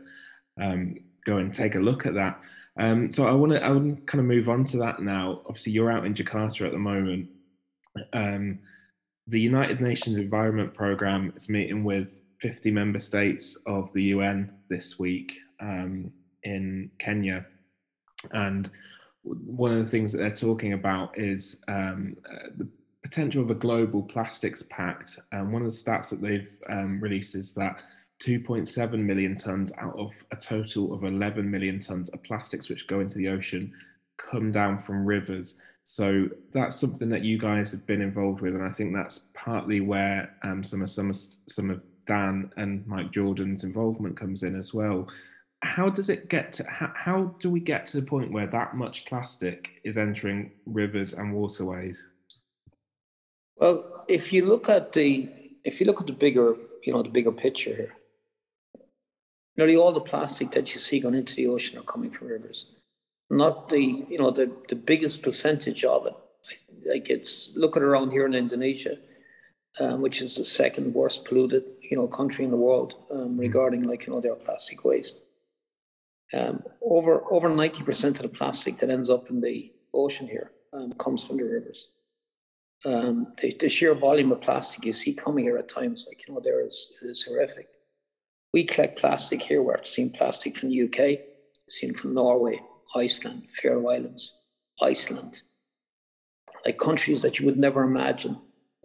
um, 0.61 0.97
go 1.25 1.39
and 1.39 1.53
take 1.53 1.77
a 1.77 1.81
look 1.81 2.05
at 2.05 2.15
that. 2.15 2.41
Um, 2.79 3.11
so 3.13 3.27
I 3.27 3.33
want 3.33 3.53
to 3.53 3.65
I 3.65 3.71
want 3.71 3.97
to 3.97 4.03
kind 4.03 4.21
of 4.21 4.27
move 4.27 4.49
on 4.49 4.65
to 4.67 4.77
that 4.79 5.01
now. 5.01 5.43
Obviously, 5.47 5.73
you're 5.73 5.93
out 5.93 6.05
in 6.05 6.15
Jakarta 6.15 6.67
at 6.67 6.73
the 6.73 6.79
moment. 6.79 7.29
Um, 8.13 8.59
the 9.29 9.41
United 9.41 9.81
Nations 9.81 10.19
Environment 10.19 10.75
Programme 10.75 11.33
is 11.37 11.49
meeting 11.49 11.85
with 11.85 12.23
50 12.41 12.71
member 12.71 13.01
states 13.01 13.57
of 13.67 13.93
the 13.93 14.03
UN 14.05 14.53
this 14.69 14.99
week 14.99 15.39
um, 15.61 16.13
in 16.43 16.91
Kenya 16.99 17.47
and 18.33 18.71
one 19.27 19.73
of 19.73 19.79
the 19.79 19.85
things 19.91 20.13
that 20.13 20.19
they're 20.19 20.31
talking 20.31 20.73
about 20.73 21.19
is 21.19 21.63
um, 21.69 22.17
uh, 22.31 22.49
the 22.57 22.69
potential 23.03 23.43
of 23.43 23.51
a 23.51 23.55
global 23.55 24.03
plastics 24.03 24.65
pact. 24.71 25.19
And 25.33 25.53
one 25.53 25.63
of 25.63 25.71
the 25.71 25.77
stats 25.77 26.11
that 26.11 26.21
they've 26.21 26.49
um, 26.69 27.01
released 27.01 27.35
is 27.35 27.55
that 27.55 27.81
2.7 28.21 28.99
million 28.99 29.37
tons 29.37 29.73
out 29.79 29.97
of 29.99 30.13
a 30.31 30.37
total 30.37 30.95
of 30.95 31.05
11 31.05 31.51
million 31.51 31.79
tons 31.79 32.09
of 32.11 32.23
plastics 32.23 32.69
which 32.69 32.87
go 32.87 33.01
into 33.01 33.19
the 33.19 33.29
ocean 33.29 33.73
come 34.17 34.51
down 34.51 34.79
from 34.79 35.05
rivers. 35.05 35.59
So 35.85 36.29
that's 36.53 36.81
something 36.81 37.09
that 37.11 37.23
you 37.23 37.39
guys 37.39 37.71
have 37.71 37.87
been 37.87 38.01
involved 38.01 38.41
with, 38.41 38.55
and 38.55 38.65
I 38.65 38.71
think 38.71 38.93
that's 38.93 39.31
partly 39.35 39.81
where 39.81 40.35
um, 40.43 40.65
some 40.65 40.83
of 40.83 40.91
some 40.91 41.11
of, 41.11 41.17
some 41.17 41.71
of 41.71 41.81
Dan 42.07 42.51
and 42.57 42.85
Mike 42.89 43.13
Jordan's 43.13 43.63
involvement 43.63 44.19
comes 44.19 44.43
in 44.43 44.57
as 44.57 44.75
well. 44.75 45.07
How 45.67 45.91
does 45.91 46.09
it 46.09 46.29
get 46.29 46.53
to? 46.55 46.65
How, 46.65 46.93
how 46.95 47.35
do 47.41 47.51
we 47.51 47.61
get 47.61 47.87
to 47.89 48.01
the 48.01 48.07
point 48.07 48.33
where 48.33 48.47
that 48.47 48.77
much 48.77 49.05
plastic 49.07 49.81
is 49.85 49.99
entering 49.99 50.53
rivers 50.65 51.13
and 51.13 51.33
waterways? 51.33 52.03
Well, 53.57 54.05
if 54.09 54.33
you 54.33 54.45
look 54.47 54.69
at 54.69 54.93
the 54.93 55.29
if 55.65 55.81
you 55.81 55.87
look 55.87 56.01
at 56.01 56.07
the 56.07 56.13
bigger 56.13 56.57
you 56.85 56.93
know 56.93 57.03
the 57.03 57.09
bigger 57.09 57.33
picture 57.33 57.75
here, 57.75 57.95
nearly 59.57 59.77
all 59.77 59.93
the 59.93 60.01
plastic 60.01 60.53
that 60.53 60.73
you 60.73 60.81
see 60.81 61.01
going 61.01 61.15
into 61.15 61.35
the 61.35 61.49
ocean 61.49 61.79
are 61.79 61.83
coming 61.83 62.11
from 62.11 62.29
rivers 62.29 62.67
not 63.31 63.69
the 63.69 63.81
you 64.09 64.19
know 64.19 64.31
the 64.31 64.51
the 64.69 64.77
biggest 64.77 65.23
percentage 65.23 65.85
of 65.85 66.07
it. 66.07 66.15
Like 66.85 67.11
it's 67.11 67.51
look 67.57 67.77
at 67.77 67.83
around 67.83 68.13
here 68.13 68.27
in 68.27 68.35
Indonesia, 68.35 68.99
um, 69.81 70.01
which 70.01 70.23
is 70.23 70.37
the 70.37 70.45
second 70.45 70.95
worst 70.95 71.25
polluted 71.25 71.65
you 71.81 71.97
know 71.97 72.07
country 72.07 72.45
in 72.45 72.51
the 72.51 72.57
world 72.57 72.95
um, 73.11 73.37
regarding 73.37 73.83
like 73.83 74.07
you 74.07 74.13
know 74.13 74.21
their 74.21 74.35
plastic 74.35 74.85
waste. 74.85 75.19
Um, 76.33 76.63
over 76.83 77.23
over 77.31 77.49
ninety 77.49 77.83
percent 77.85 78.17
of 78.17 78.23
the 78.23 78.37
plastic 78.37 78.79
that 78.81 78.91
ends 78.91 79.11
up 79.11 79.31
in 79.31 79.41
the 79.41 79.73
ocean 79.95 80.27
here 80.27 80.51
um, 80.73 80.93
comes 80.95 81.25
from 81.25 81.37
the 81.37 81.45
rivers. 81.45 81.89
Um, 82.85 83.33
the, 83.41 83.57
the, 83.59 83.69
sheer 83.69 83.95
volume 83.95 84.33
of 84.33 84.41
plastic 84.41 84.85
you 84.85 84.93
see 84.93 85.15
coming 85.15 85.45
here 85.45 85.57
at 85.57 85.69
times, 85.69 86.05
like 86.07 86.27
you 86.27 86.35
know, 86.35 86.41
there 86.43 86.65
is 86.67 86.93
is 87.03 87.25
horrific. 87.25 87.69
We 88.53 88.65
collect 88.65 88.99
plastic 88.99 89.43
here. 89.43 89.63
We're 89.63 89.83
seeing 89.83 90.11
plastic 90.11 90.57
from 90.57 90.71
the 90.71 90.83
UK, 90.83 91.21
seen 91.69 91.95
from 91.95 92.15
Norway, 92.15 92.61
Iceland, 92.95 93.49
Faroe 93.51 93.89
Islands, 93.89 94.37
Iceland, 94.81 95.43
like 96.65 96.79
countries 96.79 97.23
that 97.23 97.39
you 97.39 97.47
would 97.47 97.59
never 97.59 97.83
imagine. 97.83 98.39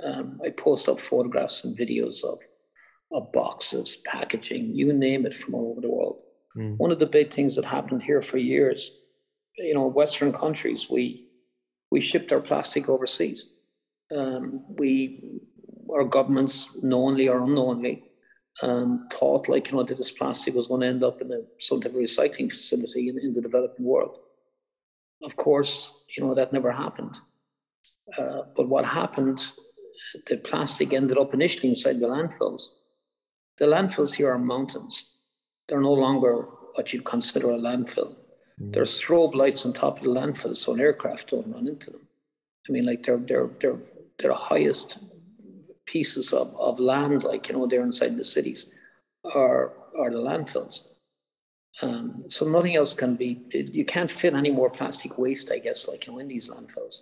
Um, 0.04 0.40
I 0.44 0.50
post 0.50 0.90
up 0.90 1.00
photographs 1.00 1.64
and 1.64 1.78
videos 1.78 2.24
of, 2.24 2.40
of 3.12 3.32
boxes, 3.32 3.98
packaging, 4.06 4.74
you 4.74 4.92
name 4.94 5.26
it, 5.26 5.36
from 5.36 5.56
all 5.56 5.72
over 5.72 5.82
the 5.82 5.90
world. 5.90 6.22
Mm. 6.58 6.78
One 6.78 6.92
of 6.92 7.00
the 7.00 7.06
big 7.06 7.32
things 7.32 7.56
that 7.56 7.66
happened 7.66 8.04
here 8.04 8.22
for 8.22 8.38
years, 8.38 8.92
you 9.58 9.74
know, 9.74 9.88
Western 9.88 10.34
countries, 10.34 10.90
we 10.90 11.28
we 11.92 12.02
shipped 12.02 12.32
our 12.32 12.40
plastic 12.40 12.88
overseas. 12.88 13.54
Um, 14.16 14.64
we, 14.78 15.40
our 15.90 16.06
governments, 16.06 16.70
knowingly 16.82 17.28
or 17.28 17.44
unknowingly, 17.44 18.04
um, 18.62 19.08
thought 19.12 19.48
like 19.48 19.70
you 19.70 19.78
know 19.78 19.84
that 19.84 19.98
this 19.98 20.12
plastic 20.12 20.54
was 20.54 20.68
going 20.68 20.82
to 20.82 20.88
end 20.88 21.04
up 21.04 21.22
in 21.22 21.32
a 21.32 21.42
sort 21.60 21.86
of 21.86 21.94
recycling 21.94 22.52
facility 22.52 23.10
in, 23.10 23.18
in 23.20 23.34
the 23.34 23.42
developing 23.42 23.86
world. 23.86 24.18
Of 25.24 25.36
course, 25.36 25.92
you 26.16 26.24
know 26.24 26.34
that 26.34 26.54
never 26.54 26.72
happened. 26.72 27.18
Uh, 28.18 28.44
but 28.56 28.68
what 28.68 28.86
happened? 28.86 29.52
The 30.28 30.38
plastic 30.38 30.94
ended 30.94 31.18
up 31.18 31.34
initially 31.34 31.70
inside 31.70 32.00
the 32.00 32.08
landfills. 32.08 32.64
The 33.60 33.66
landfills 33.66 34.16
here 34.16 34.32
are 34.32 34.40
mountains. 34.40 35.11
They're 35.72 35.80
no 35.80 35.94
longer 35.94 36.50
what 36.74 36.92
you'd 36.92 37.06
consider 37.06 37.52
a 37.52 37.58
landfill. 37.58 38.16
Mm. 38.62 38.74
There's 38.74 38.92
strobe 38.92 39.34
lights 39.34 39.66
on 39.66 39.72
top 39.72 39.98
of 39.98 40.04
the 40.04 40.10
landfill, 40.10 40.56
so 40.56 40.74
an 40.74 40.82
aircraft 40.82 41.32
don't 41.32 41.52
run 41.52 41.68
into 41.68 41.90
them. 41.90 42.08
I 42.68 42.74
mean, 42.74 42.86
like 42.86 43.04
they're 43.04 43.18
they're 43.18 43.50
they're 43.60 43.80
they're 44.20 44.32
the 44.32 44.36
highest 44.36 44.98
pieces 45.86 46.32
of, 46.32 46.56
of 46.56 46.80
land, 46.80 47.24
like, 47.24 47.50
you 47.50 47.56
know, 47.56 47.68
there 47.68 47.84
inside 47.84 48.16
the 48.16 48.24
cities, 48.24 48.68
are, 49.36 49.74
are 50.00 50.10
the 50.12 50.18
landfills. 50.18 50.84
Um, 51.82 52.24
so 52.28 52.48
nothing 52.48 52.76
else 52.76 52.94
can 52.94 53.16
be, 53.16 53.42
you 53.52 53.86
can't 53.86 54.10
fit 54.10 54.34
any 54.34 54.52
more 54.52 54.70
plastic 54.70 55.18
waste, 55.18 55.52
I 55.52 55.60
guess, 55.60 55.88
like, 55.88 56.06
you 56.06 56.14
know, 56.14 56.20
in 56.20 56.28
these 56.28 56.50
landfills. 56.50 57.02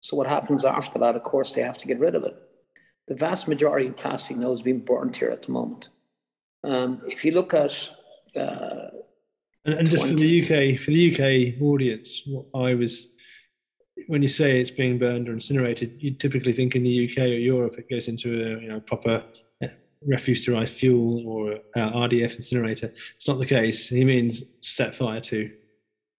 So 0.00 0.16
what 0.16 0.26
happens 0.26 0.64
after 0.64 0.98
that, 0.98 1.16
of 1.16 1.22
course, 1.22 1.52
they 1.52 1.62
have 1.62 1.78
to 1.78 1.86
get 1.86 1.98
rid 1.98 2.14
of 2.14 2.24
it. 2.24 2.36
The 3.06 3.14
vast 3.14 3.48
majority 3.48 3.88
of 3.88 3.96
plastic 3.96 4.36
now 4.36 4.52
is 4.52 4.62
being 4.62 4.80
burnt 4.80 5.16
here 5.16 5.30
at 5.30 5.44
the 5.44 5.52
moment. 5.52 5.88
Um, 6.64 7.00
if 7.06 7.24
you 7.24 7.32
look 7.32 7.54
at 7.54 7.90
uh, 8.38 8.90
and, 9.64 9.74
and 9.74 9.90
just 9.90 10.06
for 10.06 10.14
the 10.14 10.42
UK, 10.42 10.80
for 10.80 10.90
the 10.90 11.12
UK 11.12 11.60
audience, 11.62 12.22
what 12.26 12.46
I 12.54 12.74
was 12.74 13.08
when 14.06 14.22
you 14.22 14.28
say 14.28 14.60
it's 14.60 14.70
being 14.70 14.98
burned 14.98 15.28
or 15.28 15.32
incinerated, 15.32 15.96
you 15.98 16.12
typically 16.12 16.52
think 16.52 16.74
in 16.74 16.82
the 16.82 17.10
UK 17.10 17.18
or 17.18 17.26
Europe 17.26 17.78
it 17.78 17.90
goes 17.90 18.08
into 18.08 18.28
a 18.28 18.60
you 18.60 18.68
know, 18.68 18.80
proper 18.80 19.22
uh, 19.62 19.68
refuse 20.06 20.44
derived 20.44 20.70
fuel 20.70 21.26
or 21.26 21.54
uh, 21.76 21.92
RDF 21.92 22.36
incinerator. 22.36 22.92
It's 23.16 23.26
not 23.26 23.38
the 23.38 23.46
case. 23.46 23.88
He 23.88 24.04
means 24.04 24.44
set 24.60 24.96
fire 24.96 25.20
to, 25.22 25.50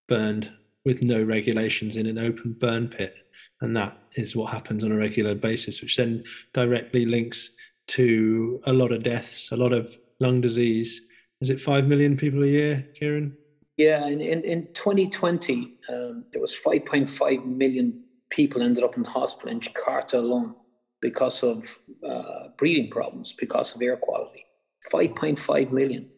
burned 0.08 0.52
with 0.86 1.02
no 1.02 1.24
regulations 1.24 1.98
in 1.98 2.06
an 2.06 2.18
open 2.18 2.54
burn 2.60 2.90
pit. 2.90 3.16
And 3.62 3.76
that 3.76 3.98
is 4.16 4.36
what 4.36 4.52
happens 4.52 4.84
on 4.84 4.92
a 4.92 4.98
regular 4.98 5.36
basis, 5.36 5.82
which 5.82 5.98
then 5.98 6.24
directly 6.54 7.06
links 7.06 7.50
to 7.88 8.62
a 8.66 8.74
lot 8.74 8.92
of 8.92 9.04
deaths, 9.04 9.50
a 9.52 9.58
lot 9.58 9.74
of 9.74 9.96
lung 10.20 10.42
disease. 10.42 11.02
Is 11.42 11.50
it 11.50 11.62
5 11.62 11.86
million 11.86 12.18
people 12.18 12.44
a 12.44 12.48
year, 12.48 12.86
Kieran? 12.98 13.36
Yeah, 13.78 14.08
in, 14.08 14.20
in, 14.20 14.44
in 14.44 14.68
2020, 14.74 15.78
um, 15.88 16.26
there 16.34 16.42
was 16.42 16.54
5.5 16.54 17.46
million 17.46 18.04
people 18.30 18.62
ended 18.62 18.84
up 18.84 18.98
in 18.98 19.04
the 19.04 19.10
hospital 19.10 19.50
in 19.50 19.62
Jakarta 19.62 20.16
alone 20.16 20.54
because 21.02 21.42
of 21.44 21.80
uh, 22.06 22.50
breathing 22.58 22.90
problems, 22.90 23.32
because 23.32 23.74
of 23.74 23.82
air 23.82 23.96
quality. 23.96 24.46
5.5 24.92 25.72
million. 25.72 26.10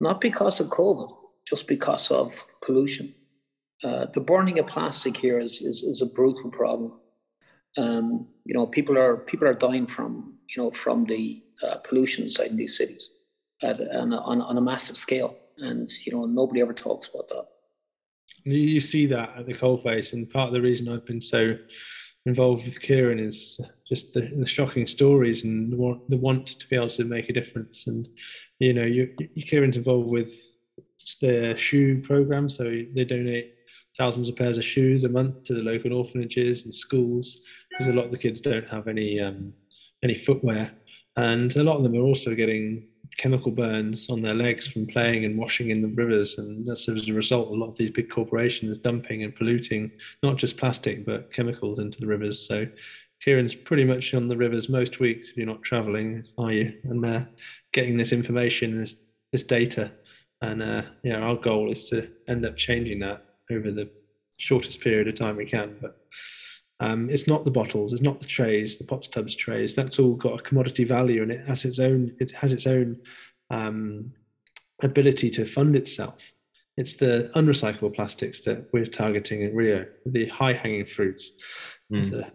Not 0.00 0.20
because 0.20 0.58
of 0.58 0.70
COVID, 0.70 1.14
just 1.48 1.68
because 1.68 2.10
of 2.10 2.44
pollution. 2.60 3.14
Uh, 3.84 4.06
the 4.12 4.20
burning 4.20 4.58
of 4.58 4.66
plastic 4.66 5.16
here 5.16 5.38
is, 5.38 5.60
is, 5.60 5.84
is 5.84 6.02
a 6.02 6.06
brutal 6.06 6.50
problem. 6.50 6.94
Um, 7.76 8.26
you 8.44 8.54
know, 8.54 8.66
people 8.66 8.98
are 8.98 9.16
people 9.16 9.48
are 9.48 9.54
dying 9.54 9.86
from 9.86 10.34
you 10.48 10.62
know 10.62 10.70
from 10.70 11.04
the 11.06 11.42
uh, 11.62 11.76
pollution 11.78 12.24
inside 12.24 12.50
in 12.50 12.56
these 12.56 12.76
cities 12.76 13.12
at, 13.62 13.80
on, 13.80 14.12
on, 14.12 14.40
on 14.40 14.58
a 14.58 14.60
massive 14.60 14.96
scale 14.96 15.36
and 15.58 15.88
you 16.04 16.12
know 16.12 16.24
nobody 16.24 16.60
ever 16.60 16.72
talks 16.72 17.08
about 17.08 17.28
that. 17.28 17.46
You 18.44 18.80
see 18.80 19.06
that 19.06 19.34
at 19.38 19.46
the 19.46 19.54
coalface, 19.54 20.12
and 20.12 20.28
part 20.28 20.48
of 20.48 20.54
the 20.54 20.60
reason 20.60 20.88
I've 20.88 21.06
been 21.06 21.22
so 21.22 21.56
involved 22.26 22.64
with 22.64 22.80
Kieran 22.80 23.18
is 23.18 23.60
just 23.88 24.12
the, 24.12 24.22
the 24.34 24.46
shocking 24.46 24.86
stories 24.86 25.44
and 25.44 25.72
the 25.72 25.76
want, 25.76 26.08
the 26.10 26.16
want 26.16 26.48
to 26.48 26.68
be 26.68 26.76
able 26.76 26.88
to 26.88 27.04
make 27.04 27.28
a 27.28 27.32
difference. 27.32 27.86
And 27.86 28.08
you 28.58 28.72
know, 28.72 28.84
you, 28.84 29.14
you 29.34 29.44
Kieran's 29.44 29.76
involved 29.76 30.08
with 30.08 30.34
their 31.20 31.56
shoe 31.56 32.02
program, 32.02 32.48
so 32.48 32.64
they 32.64 33.04
donate 33.04 33.54
thousands 33.98 34.28
of 34.28 34.36
pairs 34.36 34.58
of 34.58 34.64
shoes 34.64 35.04
a 35.04 35.08
month 35.08 35.44
to 35.44 35.54
the 35.54 35.62
local 35.62 35.92
orphanages 35.92 36.64
and 36.64 36.74
schools 36.74 37.38
because 37.70 37.86
a 37.86 37.92
lot 37.92 38.06
of 38.06 38.10
the 38.10 38.18
kids 38.18 38.40
don't 38.40 38.68
have 38.68 38.88
any 38.88 39.20
um, 39.20 39.52
any 40.02 40.14
footwear, 40.14 40.70
and 41.16 41.56
a 41.56 41.62
lot 41.62 41.76
of 41.76 41.82
them 41.82 41.94
are 41.94 42.04
also 42.04 42.34
getting 42.34 42.88
chemical 43.16 43.52
burns 43.52 44.08
on 44.10 44.22
their 44.22 44.34
legs 44.34 44.66
from 44.66 44.86
playing 44.86 45.24
and 45.24 45.38
washing 45.38 45.70
in 45.70 45.82
the 45.82 45.88
rivers. 45.88 46.38
And 46.38 46.66
that's 46.66 46.88
as 46.88 47.08
a 47.08 47.12
result, 47.12 47.48
of 47.48 47.52
a 47.52 47.56
lot 47.56 47.70
of 47.70 47.78
these 47.78 47.90
big 47.90 48.10
corporations 48.10 48.78
dumping 48.78 49.22
and 49.22 49.34
polluting 49.34 49.90
not 50.22 50.36
just 50.36 50.56
plastic, 50.56 51.04
but 51.04 51.32
chemicals 51.32 51.78
into 51.78 52.00
the 52.00 52.06
rivers. 52.06 52.46
So 52.46 52.66
Kieran's 53.24 53.54
pretty 53.54 53.84
much 53.84 54.14
on 54.14 54.26
the 54.26 54.36
rivers 54.36 54.68
most 54.68 55.00
weeks 55.00 55.28
if 55.28 55.36
you're 55.36 55.46
not 55.46 55.62
traveling, 55.62 56.24
are 56.38 56.52
you? 56.52 56.74
And 56.84 57.04
uh, 57.04 57.22
getting 57.72 57.96
this 57.96 58.12
information, 58.12 58.76
this, 58.76 58.94
this 59.32 59.44
data. 59.44 59.90
And 60.42 60.62
uh, 60.62 60.82
yeah, 61.02 61.18
our 61.18 61.36
goal 61.36 61.72
is 61.72 61.88
to 61.88 62.08
end 62.28 62.44
up 62.44 62.56
changing 62.56 62.98
that 63.00 63.24
over 63.50 63.70
the 63.70 63.88
shortest 64.36 64.80
period 64.80 65.08
of 65.08 65.14
time 65.14 65.36
we 65.36 65.46
can. 65.46 65.76
But 65.80 66.03
um, 66.84 67.08
it's 67.08 67.26
not 67.26 67.44
the 67.44 67.50
bottles, 67.50 67.92
it's 67.94 68.02
not 68.02 68.20
the 68.20 68.26
trays, 68.26 68.76
the 68.76 68.84
pots, 68.84 69.08
tubs, 69.08 69.34
trays. 69.34 69.74
That's 69.74 69.98
all 69.98 70.14
got 70.14 70.38
a 70.38 70.42
commodity 70.42 70.84
value, 70.84 71.22
and 71.22 71.32
it 71.32 71.46
has 71.46 71.64
its 71.64 71.78
own. 71.78 72.14
It 72.20 72.30
has 72.32 72.52
its 72.52 72.66
own 72.66 73.00
um, 73.50 74.12
ability 74.82 75.30
to 75.30 75.46
fund 75.46 75.76
itself. 75.76 76.18
It's 76.76 76.96
the 76.96 77.30
unrecyclable 77.36 77.94
plastics 77.94 78.44
that 78.44 78.68
we're 78.72 78.86
targeting 78.86 79.42
in 79.42 79.54
Rio, 79.54 79.86
the 80.04 80.26
high-hanging 80.26 80.86
fruits, 80.86 81.30
mm. 81.90 82.30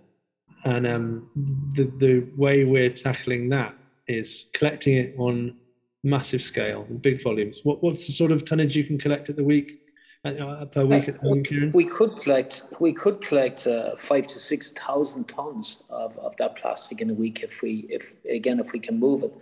and 0.66 0.88
um, 0.88 1.30
the 1.76 1.92
the 1.98 2.14
way 2.36 2.64
we're 2.64 2.90
tackling 2.90 3.50
that 3.50 3.76
is 4.08 4.46
collecting 4.54 4.96
it 4.98 5.14
on 5.20 5.58
massive 6.04 6.42
scale, 6.42 6.88
and 6.90 7.02
big 7.02 7.22
volumes. 7.22 7.60
What 7.64 7.84
what's 7.84 8.08
the 8.08 8.14
sort 8.14 8.32
of 8.32 8.46
tonnage 8.46 8.76
you 8.76 8.84
can 8.84 8.98
collect 8.98 9.30
at 9.30 9.36
the 9.36 9.44
week? 9.44 9.82
Uh, 10.26 10.66
per 10.66 10.84
week 10.84 11.06
Kieran? 11.46 11.72
We 11.72 11.86
could 11.86 12.12
collect 12.18 12.64
we 12.82 12.92
could 12.92 13.22
collect 13.22 13.66
uh, 13.66 13.96
five 13.96 14.28
to 14.28 14.40
six 14.40 14.72
thousand 14.72 15.30
tons 15.30 15.84
of, 15.90 16.18
of 16.18 16.36
that 16.38 16.58
plastic 16.58 17.00
in 17.00 17.10
a 17.10 17.14
week 17.14 17.42
if 17.42 17.62
we 17.62 17.86
if 17.90 18.14
again 18.30 18.60
if 18.60 18.74
we 18.74 18.80
can 18.80 19.00
move 19.00 19.24
it. 19.24 19.34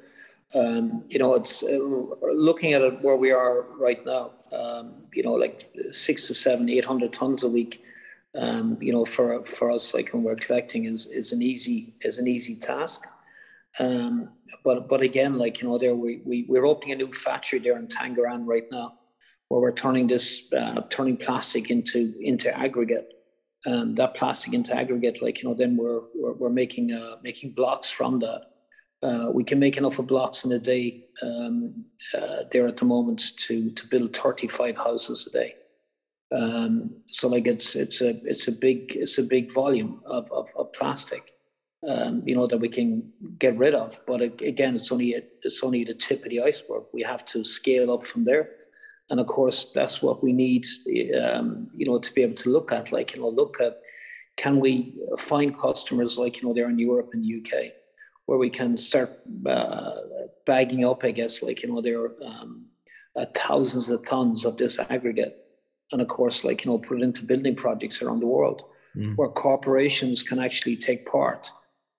Um, 0.54 1.04
you 1.10 1.18
know, 1.18 1.34
it's 1.34 1.64
uh, 1.64 1.80
looking 2.32 2.74
at 2.74 2.84
it 2.84 3.02
where 3.02 3.18
we 3.18 3.32
are 3.32 3.64
right 3.80 4.06
now. 4.06 4.34
Um, 4.52 4.94
you 5.14 5.24
know, 5.24 5.34
like 5.34 5.68
six 5.90 6.28
to 6.28 6.36
seven, 6.36 6.70
eight 6.70 6.86
hundred 6.86 7.12
tons 7.12 7.42
a 7.42 7.50
week. 7.50 7.84
Um, 8.36 8.78
you 8.80 8.94
know, 8.94 9.04
for 9.04 9.44
for 9.46 9.72
us, 9.72 9.96
like 9.96 10.14
when 10.14 10.22
we're 10.22 10.36
collecting, 10.36 10.86
is 10.86 11.08
is 11.08 11.32
an 11.32 11.42
easy 11.42 11.96
is 12.02 12.20
an 12.20 12.28
easy 12.28 12.56
task. 12.56 13.08
Um, 13.80 14.30
but 14.64 14.88
but 14.88 15.02
again, 15.02 15.40
like 15.40 15.60
you 15.60 15.68
know, 15.68 15.80
there 15.80 15.96
we, 15.96 16.22
we 16.24 16.46
we're 16.48 16.68
opening 16.68 16.94
a 16.94 16.98
new 16.98 17.12
factory 17.12 17.58
there 17.58 17.78
in 17.78 17.88
Tangerang 17.88 18.46
right 18.46 18.66
now, 18.72 19.00
where 19.50 19.62
we're 19.62 19.74
turning 19.74 20.08
this 20.08 20.52
uh, 20.54 20.82
turning 20.90 21.18
plastic 21.18 21.70
into 21.70 22.14
into 22.20 22.56
aggregate. 22.58 23.14
Um, 23.66 23.96
that 23.96 24.14
plastic 24.14 24.54
into 24.54 24.76
aggregate, 24.76 25.22
like 25.22 25.42
you 25.42 25.50
know, 25.50 25.56
then 25.56 25.76
we're 25.78 26.02
we're, 26.16 26.34
we're 26.34 26.50
making 26.50 26.94
uh, 26.94 27.16
making 27.24 27.54
blocks 27.54 27.90
from 27.90 28.20
that. 28.20 28.42
Uh, 29.04 29.30
we 29.34 29.44
can 29.44 29.60
make 29.60 29.78
enough 29.78 30.00
of 30.00 30.08
blocks 30.08 30.44
in 30.44 30.52
a 30.52 30.60
day 30.60 31.06
um, 31.22 31.86
uh, 32.18 32.44
there 32.52 32.68
at 32.68 32.78
the 32.78 32.86
moment 32.86 33.24
to 33.38 33.72
to 33.72 33.88
build 33.88 34.16
35 34.16 34.78
houses 34.78 35.28
a 35.28 35.32
day. 35.32 35.56
Um, 36.32 36.92
so 37.08 37.28
like 37.28 37.48
it's 37.48 37.76
it's 37.76 38.02
a 38.02 38.10
it's 38.26 38.48
a 38.48 38.52
big 38.52 38.96
it's 38.96 39.18
a 39.18 39.24
big 39.24 39.52
volume 39.52 40.02
of 40.06 40.32
of, 40.32 40.50
of 40.56 40.72
plastic 40.74 41.24
um, 41.86 42.24
you 42.26 42.36
know, 42.36 42.48
that 42.48 42.58
we 42.58 42.70
can 42.70 43.12
get 43.40 43.58
rid 43.58 43.76
of. 43.76 44.00
But 44.06 44.22
again, 44.22 44.76
it's 44.76 44.92
only 44.92 45.14
a, 45.14 45.22
it's 45.44 45.64
only 45.64 45.84
the 45.84 45.94
tip 45.94 46.24
of 46.24 46.30
the 46.30 46.42
iceberg. 46.42 46.84
We 46.94 47.04
have 47.04 47.26
to 47.28 47.44
scale 47.44 47.92
up 47.92 48.06
from 48.06 48.24
there, 48.24 48.50
and 49.10 49.20
of 49.20 49.28
course, 49.28 49.72
that's 49.74 50.02
what 50.02 50.22
we 50.22 50.34
need, 50.34 50.66
um, 51.22 51.70
you 51.76 51.86
know, 51.86 51.98
to 51.98 52.14
be 52.14 52.24
able 52.24 52.36
to 52.36 52.50
look 52.50 52.72
at. 52.72 52.92
Like, 52.92 53.16
you 53.16 53.22
know, 53.22 53.30
look 53.30 53.62
at 53.62 53.80
can 54.36 54.60
we 54.60 54.94
find 55.18 55.58
customers 55.58 56.18
like 56.18 56.42
you 56.42 56.48
know 56.48 56.54
they're 56.54 56.70
in 56.70 56.80
Europe 56.80 57.12
and 57.14 57.26
UK, 57.26 57.72
where 58.26 58.38
we 58.38 58.50
can 58.50 58.78
start 58.78 59.20
uh, 59.46 59.96
bagging 60.46 60.86
up, 60.86 61.04
I 61.04 61.12
guess, 61.12 61.42
like 61.42 61.64
you 61.64 61.72
know, 61.72 61.82
there 61.82 62.02
are 62.02 62.16
um, 62.24 62.66
uh, 63.16 63.26
thousands 63.36 63.90
of 63.90 64.06
tons 64.08 64.46
of 64.46 64.58
this 64.58 64.78
aggregate, 64.90 65.38
and 65.92 66.02
of 66.02 66.08
course, 66.08 66.44
like 66.44 66.66
you 66.66 66.72
know, 66.72 66.78
put 66.78 67.00
it 67.00 67.04
into 67.04 67.24
building 67.24 67.56
projects 67.56 68.02
around 68.02 68.20
the 68.20 68.28
world. 68.28 68.64
Mm. 68.96 69.16
Where 69.16 69.30
corporations 69.30 70.24
can 70.24 70.40
actually 70.40 70.76
take 70.76 71.06
part 71.06 71.52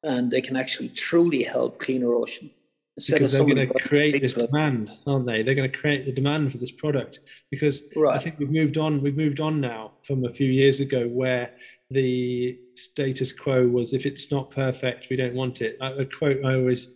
and 0.02 0.30
they 0.30 0.40
can 0.40 0.56
actually 0.56 0.88
truly 0.88 1.42
help 1.42 1.78
cleaner 1.80 2.14
ocean. 2.14 2.50
Because 3.06 3.32
they're 3.32 3.46
going 3.46 3.68
to 3.68 3.78
create 3.80 4.20
this 4.20 4.34
demand, 4.34 4.90
aren't 5.06 5.26
they? 5.26 5.42
They're 5.42 5.54
going 5.54 5.70
to 5.70 5.78
create 5.78 6.04
the 6.04 6.12
demand 6.12 6.52
for 6.52 6.58
this 6.58 6.72
product 6.72 7.20
because 7.50 7.82
right. 7.94 8.18
I 8.18 8.22
think 8.22 8.38
we've 8.38 8.50
moved 8.50 8.76
on. 8.76 9.02
We've 9.02 9.16
moved 9.16 9.40
on 9.40 9.60
now 9.60 9.92
from 10.06 10.24
a 10.24 10.32
few 10.32 10.50
years 10.50 10.80
ago 10.80 11.06
where 11.06 11.50
the 11.90 12.58
status 12.74 13.32
quo 13.32 13.66
was 13.66 13.94
if 13.94 14.04
it's 14.04 14.30
not 14.30 14.50
perfect, 14.50 15.06
we 15.10 15.16
don't 15.16 15.34
want 15.34 15.62
it. 15.62 15.78
A 15.80 16.04
quote 16.04 16.44
I 16.44 16.54
always, 16.54 16.88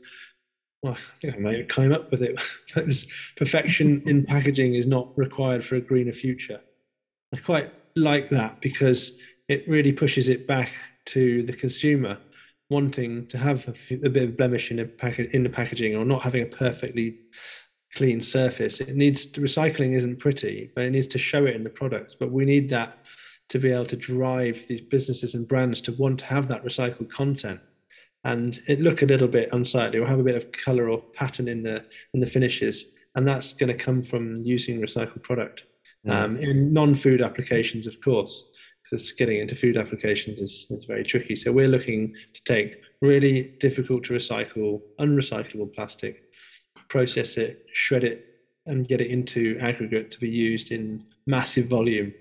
well, 0.83 0.95
I 0.95 1.21
think 1.21 1.35
I 1.35 1.39
might 1.39 1.69
climb 1.69 1.93
up 1.93 2.11
with 2.11 2.23
it. 2.23 2.37
it 2.77 2.87
was, 2.87 3.07
perfection 3.37 4.03
in 4.07 4.25
packaging 4.27 4.75
is 4.75 4.87
not 4.87 5.17
required 5.17 5.65
for 5.65 5.77
a 5.77 5.81
greener 5.81 6.13
future. 6.13 6.61
I 7.33 7.39
quite 7.39 7.73
like 7.97 8.29
that 8.31 8.61
because 8.61 9.13
it 9.49 9.67
really 9.69 9.93
pushes 9.93 10.29
it 10.29 10.47
back 10.47 10.71
to 11.07 11.43
the 11.45 11.53
consumer 11.53 12.19
wanting 12.73 13.27
to 13.29 13.39
have 13.39 13.69
a, 13.69 13.75
few, 13.75 14.01
a 14.05 14.09
bit 14.09 14.25
of 14.25 14.37
blemish 14.37 14.71
in, 14.71 14.91
pack, 14.99 15.19
in 15.19 15.43
the 15.43 15.49
packaging 15.49 15.95
or 15.95 16.05
not 16.05 16.23
having 16.23 16.43
a 16.43 16.47
perfectly 16.47 17.19
clean 17.95 18.21
surface. 18.23 18.81
It 18.81 18.97
needs 18.97 19.27
to, 19.27 19.41
recycling 19.41 19.95
isn't 19.97 20.19
pretty, 20.19 20.71
but 20.75 20.85
it 20.85 20.91
needs 20.91 21.07
to 21.09 21.19
show 21.19 21.45
it 21.45 21.55
in 21.55 21.65
the 21.65 21.71
products. 21.71 22.17
But 22.19 22.33
we 22.33 22.45
need 22.45 22.71
that 22.71 22.99
to 23.51 23.59
be 23.59 23.71
able 23.71 23.87
to 23.87 23.97
drive 23.97 24.57
these 24.69 24.81
businesses 24.81 25.35
and 25.35 25.47
brands 25.47 25.81
to 25.83 25.93
want 25.93 26.21
to 26.21 26.25
have 26.27 26.49
that 26.49 26.65
recycled 26.65 27.11
content. 27.11 27.61
And 28.25 28.61
it 28.67 28.81
look 28.81 29.03
a 29.03 29.07
little 29.07 29.29
bit 29.29 29.51
unsightly 29.53 29.99
or 29.99 30.07
have 30.07 30.21
a 30.21 30.25
bit 30.25 30.37
of 30.37 30.53
color 30.53 30.89
or 30.89 31.03
pattern 31.03 31.49
in 31.49 31.63
the 31.63 31.85
in 32.15 32.21
the 32.21 32.27
finishes, 32.27 32.85
and 33.15 33.27
that's 33.27 33.53
going 33.53 33.77
to 33.77 33.85
come 33.85 34.03
from 34.03 34.41
using 34.43 34.81
recycled 34.81 35.23
product. 35.23 35.65
Mm. 36.07 36.13
Um, 36.13 36.37
in 36.39 36.73
non-food 36.73 37.21
applications, 37.21 37.87
of 37.87 38.01
course, 38.01 38.45
because 38.93 39.13
getting 39.13 39.39
into 39.39 39.55
food 39.55 39.77
applications 39.77 40.39
is, 40.39 40.67
is 40.71 40.85
very 40.85 41.03
tricky. 41.03 41.35
So 41.35 41.51
we're 41.51 41.69
looking 41.69 42.15
to 42.35 42.45
take 42.45 42.83
really 43.01 43.55
difficult 43.59 44.05
to 44.05 44.13
recycle, 44.13 44.83
unrecyclable 45.01 45.75
plastic, 45.75 46.25
process 46.89 47.39
it, 47.39 47.67
shred 47.73 48.05
it, 48.05 48.27
and 48.67 48.87
get 48.87 49.01
it 49.01 49.11
into 49.11 49.59
aggregate 49.61 50.11
to 50.13 50.21
be 50.21 50.29
used 50.29 50.73
in 50.73 51.05
massive 51.27 51.69
volume. 51.69 52.13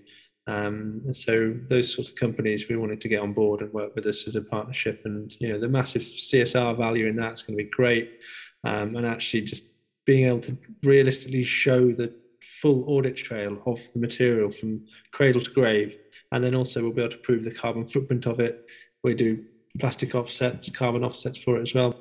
Um, 0.48 1.02
so 1.14 1.54
those 1.70 1.94
sorts 1.94 2.10
of 2.10 2.16
companies 2.16 2.68
we 2.68 2.78
wanted 2.78 3.02
to 3.02 3.10
get 3.10 3.20
on 3.20 3.34
board 3.34 3.62
and 3.62 3.72
work 3.74 3.94
with 3.94 4.06
us 4.08 4.28
as 4.28 4.36
a 4.36 4.42
partnership. 4.42 5.02
And 5.04 5.36
you 5.40 5.50
know 5.50 5.60
the 5.60 5.68
massive 5.68 6.04
CSR 6.04 6.78
value 6.78 7.08
in 7.08 7.18
that 7.18 7.34
is 7.34 7.44
going 7.44 7.58
to 7.58 7.64
be 7.64 7.70
great. 7.70 8.20
Um, 8.64 8.96
and 8.96 9.06
actually 9.06 9.42
just 9.42 9.64
being 10.06 10.28
able 10.28 10.42
to 10.42 10.58
realistically 10.84 11.44
show 11.44 11.92
the 11.92 12.14
full 12.62 12.84
audit 12.88 13.18
trail 13.18 13.58
of 13.66 13.80
the 13.94 14.00
material 14.00 14.52
from 14.52 14.86
cradle 15.12 15.42
to 15.42 15.52
grave 15.52 15.98
and 16.32 16.44
then 16.44 16.56
also 16.56 16.82
we'll 16.82 16.94
be 16.94 17.02
able 17.02 17.12
to 17.12 17.18
prove 17.18 17.44
the 17.44 17.52
carbon 17.52 17.88
footprint 17.88 18.26
of 18.26 18.40
it. 18.40 18.66
We 19.04 19.14
do 19.14 19.44
plastic 19.80 20.16
offsets, 20.16 20.70
carbon 20.70 21.04
offsets 21.04 21.40
for 21.40 21.58
it 21.58 21.62
as 21.62 21.74
well. 21.74 21.96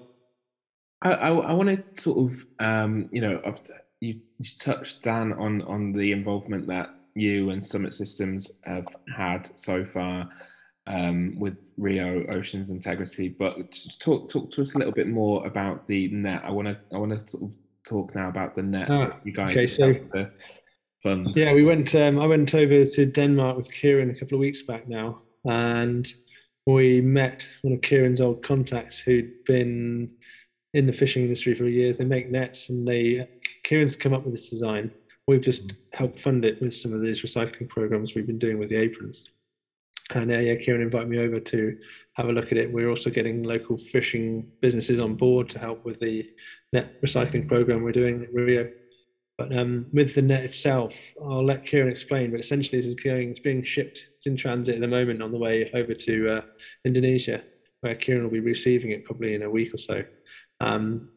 I, 1.02 1.12
I, 1.12 1.28
I 1.30 1.52
want 1.52 1.68
to 1.68 2.02
sort 2.02 2.32
of, 2.32 2.46
um, 2.58 3.08
you 3.10 3.20
know, 3.20 3.54
you, 4.00 4.20
you 4.38 4.50
touched 4.58 5.02
Dan 5.02 5.32
on 5.34 5.62
on 5.62 5.92
the 5.92 6.12
involvement 6.12 6.66
that 6.68 6.94
you 7.14 7.50
and 7.50 7.64
Summit 7.64 7.92
Systems 7.92 8.58
have 8.64 8.86
had 9.16 9.50
so 9.58 9.84
far 9.84 10.28
um, 10.86 11.38
with 11.38 11.72
Rio 11.76 12.26
Oceans 12.28 12.70
Integrity, 12.70 13.28
but 13.28 13.70
just 13.72 14.00
talk 14.00 14.30
talk 14.30 14.50
to 14.52 14.62
us 14.62 14.74
a 14.74 14.78
little 14.78 14.92
bit 14.92 15.08
more 15.08 15.46
about 15.46 15.86
the 15.86 16.08
net. 16.08 16.42
I 16.44 16.50
want 16.50 16.68
to 16.68 16.78
I 16.92 16.98
want 16.98 17.12
to 17.12 17.30
sort 17.30 17.44
of 17.44 17.52
talk 17.84 18.14
now 18.14 18.28
about 18.28 18.54
the 18.54 18.62
net 18.62 18.90
ah, 18.90 19.06
that 19.06 19.20
you 19.24 19.32
guys 19.32 19.56
okay, 19.56 19.68
so, 19.68 19.92
to 19.92 20.30
fund? 21.02 21.34
Yeah, 21.34 21.52
we 21.52 21.64
went. 21.64 21.94
Um, 21.94 22.18
I 22.18 22.26
went 22.26 22.54
over 22.54 22.84
to 22.84 23.06
Denmark 23.06 23.56
with 23.56 23.72
Kieran 23.72 24.10
a 24.10 24.14
couple 24.14 24.36
of 24.36 24.40
weeks 24.40 24.62
back 24.62 24.88
now, 24.88 25.22
and 25.44 26.06
we 26.66 27.00
met 27.00 27.46
one 27.62 27.74
of 27.74 27.80
Kieran's 27.82 28.20
old 28.20 28.42
contacts 28.42 28.98
who'd 28.98 29.44
been 29.44 30.10
in 30.74 30.86
the 30.86 30.92
fishing 30.92 31.22
industry 31.22 31.54
for 31.54 31.64
years. 31.64 31.98
They 31.98 32.04
make 32.04 32.30
nets, 32.30 32.68
and 32.68 32.86
they 32.86 33.28
Kieran's 33.64 33.96
come 33.96 34.12
up 34.12 34.24
with 34.24 34.34
this 34.34 34.48
design. 34.48 34.90
We've 35.26 35.40
just 35.40 35.68
mm. 35.68 35.76
helped 35.92 36.20
fund 36.20 36.44
it 36.44 36.60
with 36.60 36.74
some 36.74 36.92
of 36.92 37.02
these 37.02 37.22
recycling 37.22 37.68
programs 37.68 38.14
we've 38.14 38.26
been 38.26 38.38
doing 38.38 38.58
with 38.58 38.68
the 38.68 38.76
aprons. 38.76 39.24
And 40.12 40.30
uh, 40.30 40.38
yeah, 40.38 40.56
Kieran 40.56 40.82
invited 40.82 41.08
me 41.08 41.18
over 41.18 41.38
to 41.38 41.78
have 42.14 42.28
a 42.28 42.32
look 42.32 42.46
at 42.46 42.58
it. 42.58 42.72
We're 42.72 42.90
also 42.90 43.10
getting 43.10 43.44
local 43.44 43.78
fishing 43.78 44.50
businesses 44.60 44.98
on 44.98 45.14
board 45.14 45.48
to 45.50 45.58
help 45.58 45.84
with 45.84 46.00
the 46.00 46.28
net 46.72 47.00
recycling 47.02 47.46
program 47.46 47.82
we're 47.82 47.92
doing 47.92 48.22
at 48.22 48.34
Rio. 48.34 48.68
But 49.40 49.56
um, 49.56 49.86
with 49.94 50.14
the 50.14 50.20
net 50.20 50.44
itself, 50.44 50.94
I'll 51.24 51.42
let 51.42 51.64
Kieran 51.64 51.88
explain. 51.88 52.30
But 52.30 52.40
essentially, 52.40 52.76
this 52.76 52.86
is 52.86 52.94
going, 52.94 53.30
it's 53.30 53.40
being 53.40 53.64
shipped. 53.64 54.04
It's 54.18 54.26
in 54.26 54.36
transit 54.36 54.74
at 54.74 54.82
the 54.82 54.86
moment 54.86 55.22
on 55.22 55.32
the 55.32 55.38
way 55.38 55.70
over 55.72 55.94
to 55.94 56.36
uh, 56.36 56.40
Indonesia, 56.84 57.40
where 57.80 57.94
Kieran 57.94 58.24
will 58.24 58.30
be 58.30 58.40
receiving 58.40 58.90
it 58.90 59.06
probably 59.06 59.34
in 59.34 59.40
a 59.40 59.48
week 59.48 59.72
or 59.72 59.78
so. 59.78 60.04
Um, 60.60 61.08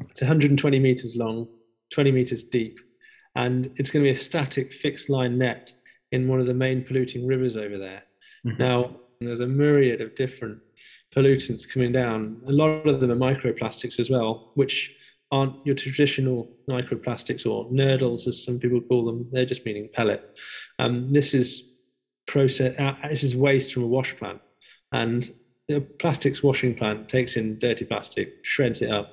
it's 0.00 0.20
120 0.20 0.80
meters 0.80 1.14
long, 1.14 1.46
20 1.92 2.10
meters 2.10 2.42
deep, 2.42 2.80
and 3.36 3.70
it's 3.76 3.88
going 3.88 4.04
to 4.04 4.12
be 4.12 4.18
a 4.18 4.20
static 4.20 4.72
fixed 4.72 5.08
line 5.08 5.38
net 5.38 5.70
in 6.10 6.26
one 6.26 6.40
of 6.40 6.46
the 6.46 6.54
main 6.54 6.82
polluting 6.84 7.24
rivers 7.24 7.56
over 7.56 7.78
there. 7.78 8.02
Mm-hmm. 8.44 8.60
Now, 8.60 8.96
there's 9.20 9.38
a 9.38 9.46
myriad 9.46 10.00
of 10.00 10.16
different 10.16 10.58
pollutants 11.14 11.68
coming 11.68 11.92
down. 11.92 12.42
A 12.48 12.52
lot 12.52 12.88
of 12.88 12.98
them 12.98 13.12
are 13.12 13.14
microplastics 13.14 14.00
as 14.00 14.10
well, 14.10 14.50
which 14.54 14.90
aren't 15.34 15.66
your 15.66 15.74
traditional 15.74 16.48
microplastics 16.70 17.44
or 17.44 17.68
nurdles, 17.70 18.28
as 18.28 18.44
some 18.44 18.58
people 18.60 18.80
call 18.80 19.04
them. 19.04 19.26
They're 19.32 19.44
just 19.52 19.66
meaning 19.66 19.88
pellet. 19.92 20.22
Um, 20.78 21.12
this 21.12 21.34
is 21.34 21.64
process. 22.28 22.78
Uh, 22.78 22.94
this 23.08 23.24
is 23.24 23.34
waste 23.34 23.72
from 23.72 23.82
a 23.82 23.92
wash 23.96 24.16
plant, 24.16 24.40
and 24.92 25.28
the 25.68 25.80
plastics 26.02 26.42
washing 26.42 26.74
plant 26.76 27.08
takes 27.08 27.36
in 27.36 27.58
dirty 27.58 27.84
plastic, 27.84 28.28
shreds 28.42 28.80
it 28.80 28.92
up, 28.92 29.08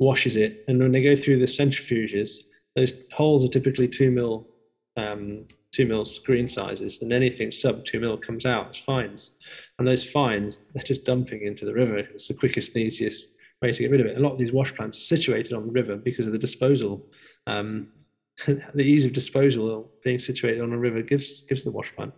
washes 0.00 0.36
it, 0.36 0.64
and 0.66 0.80
when 0.80 0.90
they 0.90 1.02
go 1.02 1.14
through 1.14 1.38
the 1.38 1.46
centrifuges, 1.46 2.30
those 2.74 2.92
holes 3.12 3.44
are 3.44 3.48
typically 3.56 3.86
two 3.86 4.10
mil, 4.10 4.48
um, 4.96 5.44
two 5.70 5.86
mil 5.86 6.04
screen 6.04 6.48
sizes, 6.48 6.98
and 7.00 7.12
anything 7.12 7.52
sub 7.52 7.84
two 7.84 8.00
mil 8.00 8.16
comes 8.16 8.44
out 8.44 8.70
as 8.70 8.76
fines. 8.76 9.30
And 9.78 9.86
those 9.86 10.04
fines, 10.04 10.62
they're 10.72 10.82
just 10.82 11.04
dumping 11.04 11.42
into 11.46 11.64
the 11.64 11.74
river. 11.74 11.98
It's 11.98 12.26
the 12.26 12.34
quickest 12.34 12.74
and 12.74 12.84
easiest 12.84 13.28
way 13.62 13.72
to 13.72 13.82
get 13.82 13.90
rid 13.90 14.00
of 14.00 14.06
it. 14.06 14.16
A 14.16 14.20
lot 14.20 14.32
of 14.32 14.38
these 14.38 14.52
wash 14.52 14.74
plants 14.74 14.98
are 14.98 15.16
situated 15.16 15.52
on 15.52 15.66
the 15.66 15.72
river 15.72 15.96
because 15.96 16.26
of 16.26 16.32
the 16.32 16.38
disposal. 16.38 17.06
Um, 17.46 17.88
the 18.46 18.82
ease 18.82 19.04
of 19.04 19.12
disposal 19.12 19.90
being 20.02 20.18
situated 20.18 20.60
on 20.60 20.72
a 20.72 20.78
river 20.78 21.02
gives 21.02 21.42
gives 21.42 21.64
the 21.64 21.70
wash 21.70 21.94
plant, 21.94 22.12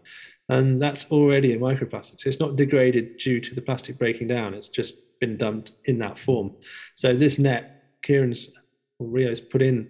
and 0.48 0.80
that's 0.80 1.06
already 1.06 1.52
a 1.52 1.58
microplastic. 1.58 2.20
So 2.20 2.28
it's 2.28 2.40
not 2.40 2.56
degraded 2.56 3.18
due 3.18 3.40
to 3.40 3.54
the 3.54 3.60
plastic 3.60 3.98
breaking 3.98 4.28
down. 4.28 4.54
It's 4.54 4.68
just 4.68 4.94
been 5.20 5.36
dumped 5.36 5.72
in 5.84 5.98
that 5.98 6.18
form. 6.18 6.52
So 6.94 7.16
this 7.16 7.38
net, 7.38 7.84
Kieran's 8.02 8.48
or 8.98 9.08
Rio's 9.08 9.40
put 9.40 9.62
in, 9.62 9.88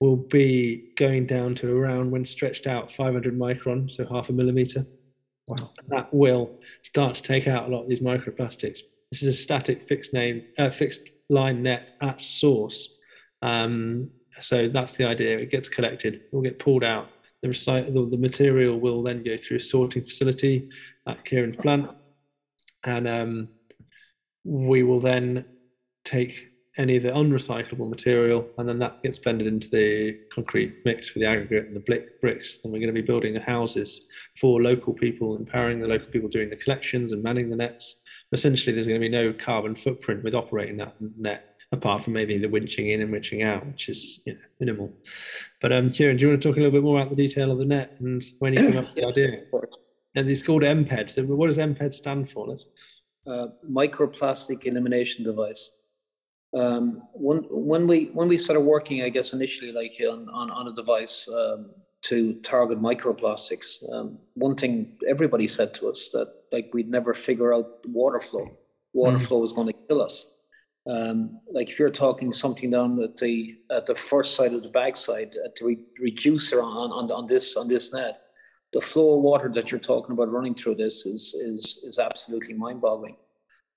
will 0.00 0.16
be 0.16 0.92
going 0.96 1.26
down 1.26 1.54
to 1.56 1.76
around 1.76 2.10
when 2.10 2.24
stretched 2.24 2.66
out 2.66 2.92
500 2.92 3.36
micron, 3.36 3.92
so 3.92 4.06
half 4.06 4.28
a 4.28 4.32
millimeter. 4.32 4.86
Wow. 5.46 5.70
That 5.88 6.12
will 6.12 6.58
start 6.82 7.16
to 7.16 7.22
take 7.22 7.48
out 7.48 7.68
a 7.68 7.72
lot 7.72 7.82
of 7.82 7.88
these 7.88 8.00
microplastics 8.00 8.80
this 9.10 9.22
is 9.22 9.28
a 9.28 9.38
static 9.38 9.84
fixed 9.84 10.12
name, 10.12 10.44
uh, 10.58 10.70
fixed 10.70 11.02
line 11.28 11.62
net 11.62 11.96
at 12.00 12.20
source, 12.20 12.88
Um, 13.42 14.10
so 14.40 14.68
that's 14.68 14.94
the 14.94 15.04
idea. 15.04 15.38
It 15.38 15.50
gets 15.50 15.68
collected, 15.68 16.14
it 16.14 16.28
will 16.32 16.42
get 16.42 16.58
pulled 16.58 16.84
out. 16.84 17.10
The, 17.42 18.08
the, 18.10 18.16
material 18.16 18.78
will 18.78 19.02
then 19.02 19.22
go 19.22 19.36
through 19.36 19.58
a 19.58 19.60
sorting 19.60 20.04
facility 20.04 20.68
at 21.06 21.24
Kieran's 21.24 21.56
plant, 21.56 21.92
and 22.84 23.06
um, 23.06 23.48
we 24.44 24.82
will 24.82 25.00
then 25.00 25.44
take 26.04 26.34
any 26.78 26.96
of 26.96 27.02
the 27.02 27.10
unrecyclable 27.10 27.88
material, 27.88 28.48
and 28.58 28.68
then 28.68 28.78
that 28.78 29.02
gets 29.02 29.18
blended 29.18 29.46
into 29.46 29.68
the 29.68 30.18
concrete 30.32 30.76
mix 30.84 31.08
for 31.08 31.18
the 31.18 31.26
aggregate 31.26 31.66
and 31.66 31.76
the 31.76 32.04
bricks. 32.20 32.58
And 32.62 32.72
we're 32.72 32.78
going 32.78 32.94
to 32.94 33.00
be 33.00 33.06
building 33.06 33.34
the 33.34 33.40
houses 33.40 34.02
for 34.40 34.62
local 34.62 34.94
people, 34.94 35.36
empowering 35.36 35.80
the 35.80 35.88
local 35.88 36.08
people 36.08 36.28
doing 36.28 36.50
the 36.50 36.56
collections 36.56 37.12
and 37.12 37.22
manning 37.22 37.50
the 37.50 37.56
nets. 37.56 37.96
Essentially, 38.32 38.74
there's 38.74 38.86
going 38.86 39.00
to 39.00 39.06
be 39.06 39.08
no 39.08 39.32
carbon 39.32 39.74
footprint 39.74 40.22
with 40.22 40.34
operating 40.34 40.76
that 40.78 40.94
net, 41.16 41.56
apart 41.72 42.04
from 42.04 42.12
maybe 42.12 42.38
the 42.38 42.46
winching 42.46 42.92
in 42.92 43.00
and 43.00 43.12
winching 43.12 43.44
out, 43.44 43.66
which 43.66 43.88
is 43.88 44.20
you 44.26 44.34
know, 44.34 44.38
minimal. 44.60 44.92
But 45.62 45.72
um, 45.72 45.90
Kieran, 45.90 46.16
do 46.16 46.22
you 46.22 46.28
want 46.28 46.42
to 46.42 46.48
talk 46.48 46.56
a 46.56 46.60
little 46.60 46.72
bit 46.72 46.82
more 46.82 47.00
about 47.00 47.10
the 47.10 47.16
detail 47.16 47.50
of 47.50 47.58
the 47.58 47.64
net 47.64 47.96
and 48.00 48.22
when 48.38 48.52
you 48.52 48.60
came 48.60 48.78
up 48.78 48.86
with 48.86 48.94
the 48.94 49.06
idea? 49.06 49.42
And 50.14 50.28
it's 50.28 50.42
called 50.42 50.62
MPED. 50.62 51.10
So, 51.10 51.22
what 51.24 51.46
does 51.46 51.58
MPED 51.58 51.94
stand 51.94 52.30
for? 52.30 52.48
Let's... 52.48 52.66
Uh, 53.26 53.48
microplastic 53.70 54.64
elimination 54.64 55.22
device 55.22 55.68
um, 56.54 57.02
when 57.12 57.44
when 57.50 57.86
we 57.86 58.06
when 58.14 58.28
we 58.28 58.38
started 58.38 58.60
working, 58.62 59.02
I 59.02 59.08
guess 59.08 59.32
initially 59.32 59.72
like 59.72 59.96
on 60.00 60.28
on, 60.30 60.50
on 60.50 60.68
a 60.68 60.74
device 60.74 61.28
um, 61.28 61.70
to 62.02 62.34
target 62.40 62.80
microplastics, 62.80 63.82
um, 63.92 64.18
one 64.34 64.54
thing 64.54 64.96
everybody 65.08 65.46
said 65.46 65.74
to 65.74 65.88
us 65.88 66.10
that 66.12 66.32
like 66.52 66.70
we'd 66.72 66.90
never 66.90 67.12
figure 67.14 67.52
out 67.52 67.66
water 67.86 68.20
flow. 68.20 68.56
Water 68.92 69.18
mm. 69.18 69.22
flow 69.22 69.38
was 69.38 69.52
going 69.52 69.66
to 69.66 69.74
kill 69.88 70.00
us. 70.00 70.26
Um, 70.88 71.40
like 71.50 71.68
if 71.68 71.78
you're 71.78 71.90
talking 71.90 72.32
something 72.32 72.70
down 72.70 73.02
at 73.02 73.16
the 73.16 73.56
at 73.70 73.84
the 73.84 73.94
first 73.94 74.34
side 74.34 74.54
of 74.54 74.62
the 74.62 74.70
backside 74.70 75.34
uh, 75.44 75.48
to 75.56 75.66
re- 75.66 75.84
reduce 76.00 76.52
on, 76.52 76.62
on 76.62 77.10
on 77.10 77.26
this 77.26 77.56
on 77.56 77.68
this 77.68 77.92
net, 77.92 78.22
the 78.72 78.80
flow 78.80 79.16
of 79.16 79.22
water 79.22 79.50
that 79.54 79.70
you're 79.70 79.80
talking 79.80 80.12
about 80.12 80.32
running 80.32 80.54
through 80.54 80.76
this 80.76 81.04
is 81.04 81.34
is 81.34 81.80
is 81.84 81.98
absolutely 81.98 82.54
mind-boggling. 82.54 83.16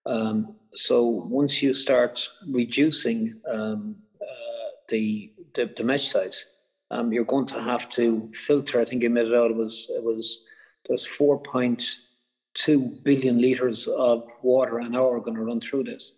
Um, 0.05 0.55
so 0.71 1.05
once 1.05 1.61
you 1.61 1.73
start 1.73 2.27
reducing 2.47 3.39
um, 3.51 3.95
uh, 4.21 4.69
the, 4.89 5.31
the, 5.53 5.71
the 5.77 5.83
mesh 5.83 6.09
size, 6.09 6.45
um, 6.91 7.11
you're 7.11 7.25
going 7.25 7.45
to 7.47 7.61
have 7.61 7.89
to 7.89 8.29
filter. 8.33 8.79
I 8.79 8.85
think 8.85 9.01
you 9.01 9.09
made 9.09 9.27
it 9.27 9.33
out. 9.33 9.49
It 9.49 9.57
was 9.57 9.89
it 9.95 10.03
was 10.03 10.43
there's 10.87 11.07
4.2 11.07 13.03
billion 13.03 13.41
liters 13.41 13.87
of 13.87 14.29
water 14.43 14.79
an 14.79 14.95
hour 14.95 15.19
going 15.21 15.37
to 15.37 15.43
run 15.43 15.61
through 15.61 15.85
this. 15.85 16.15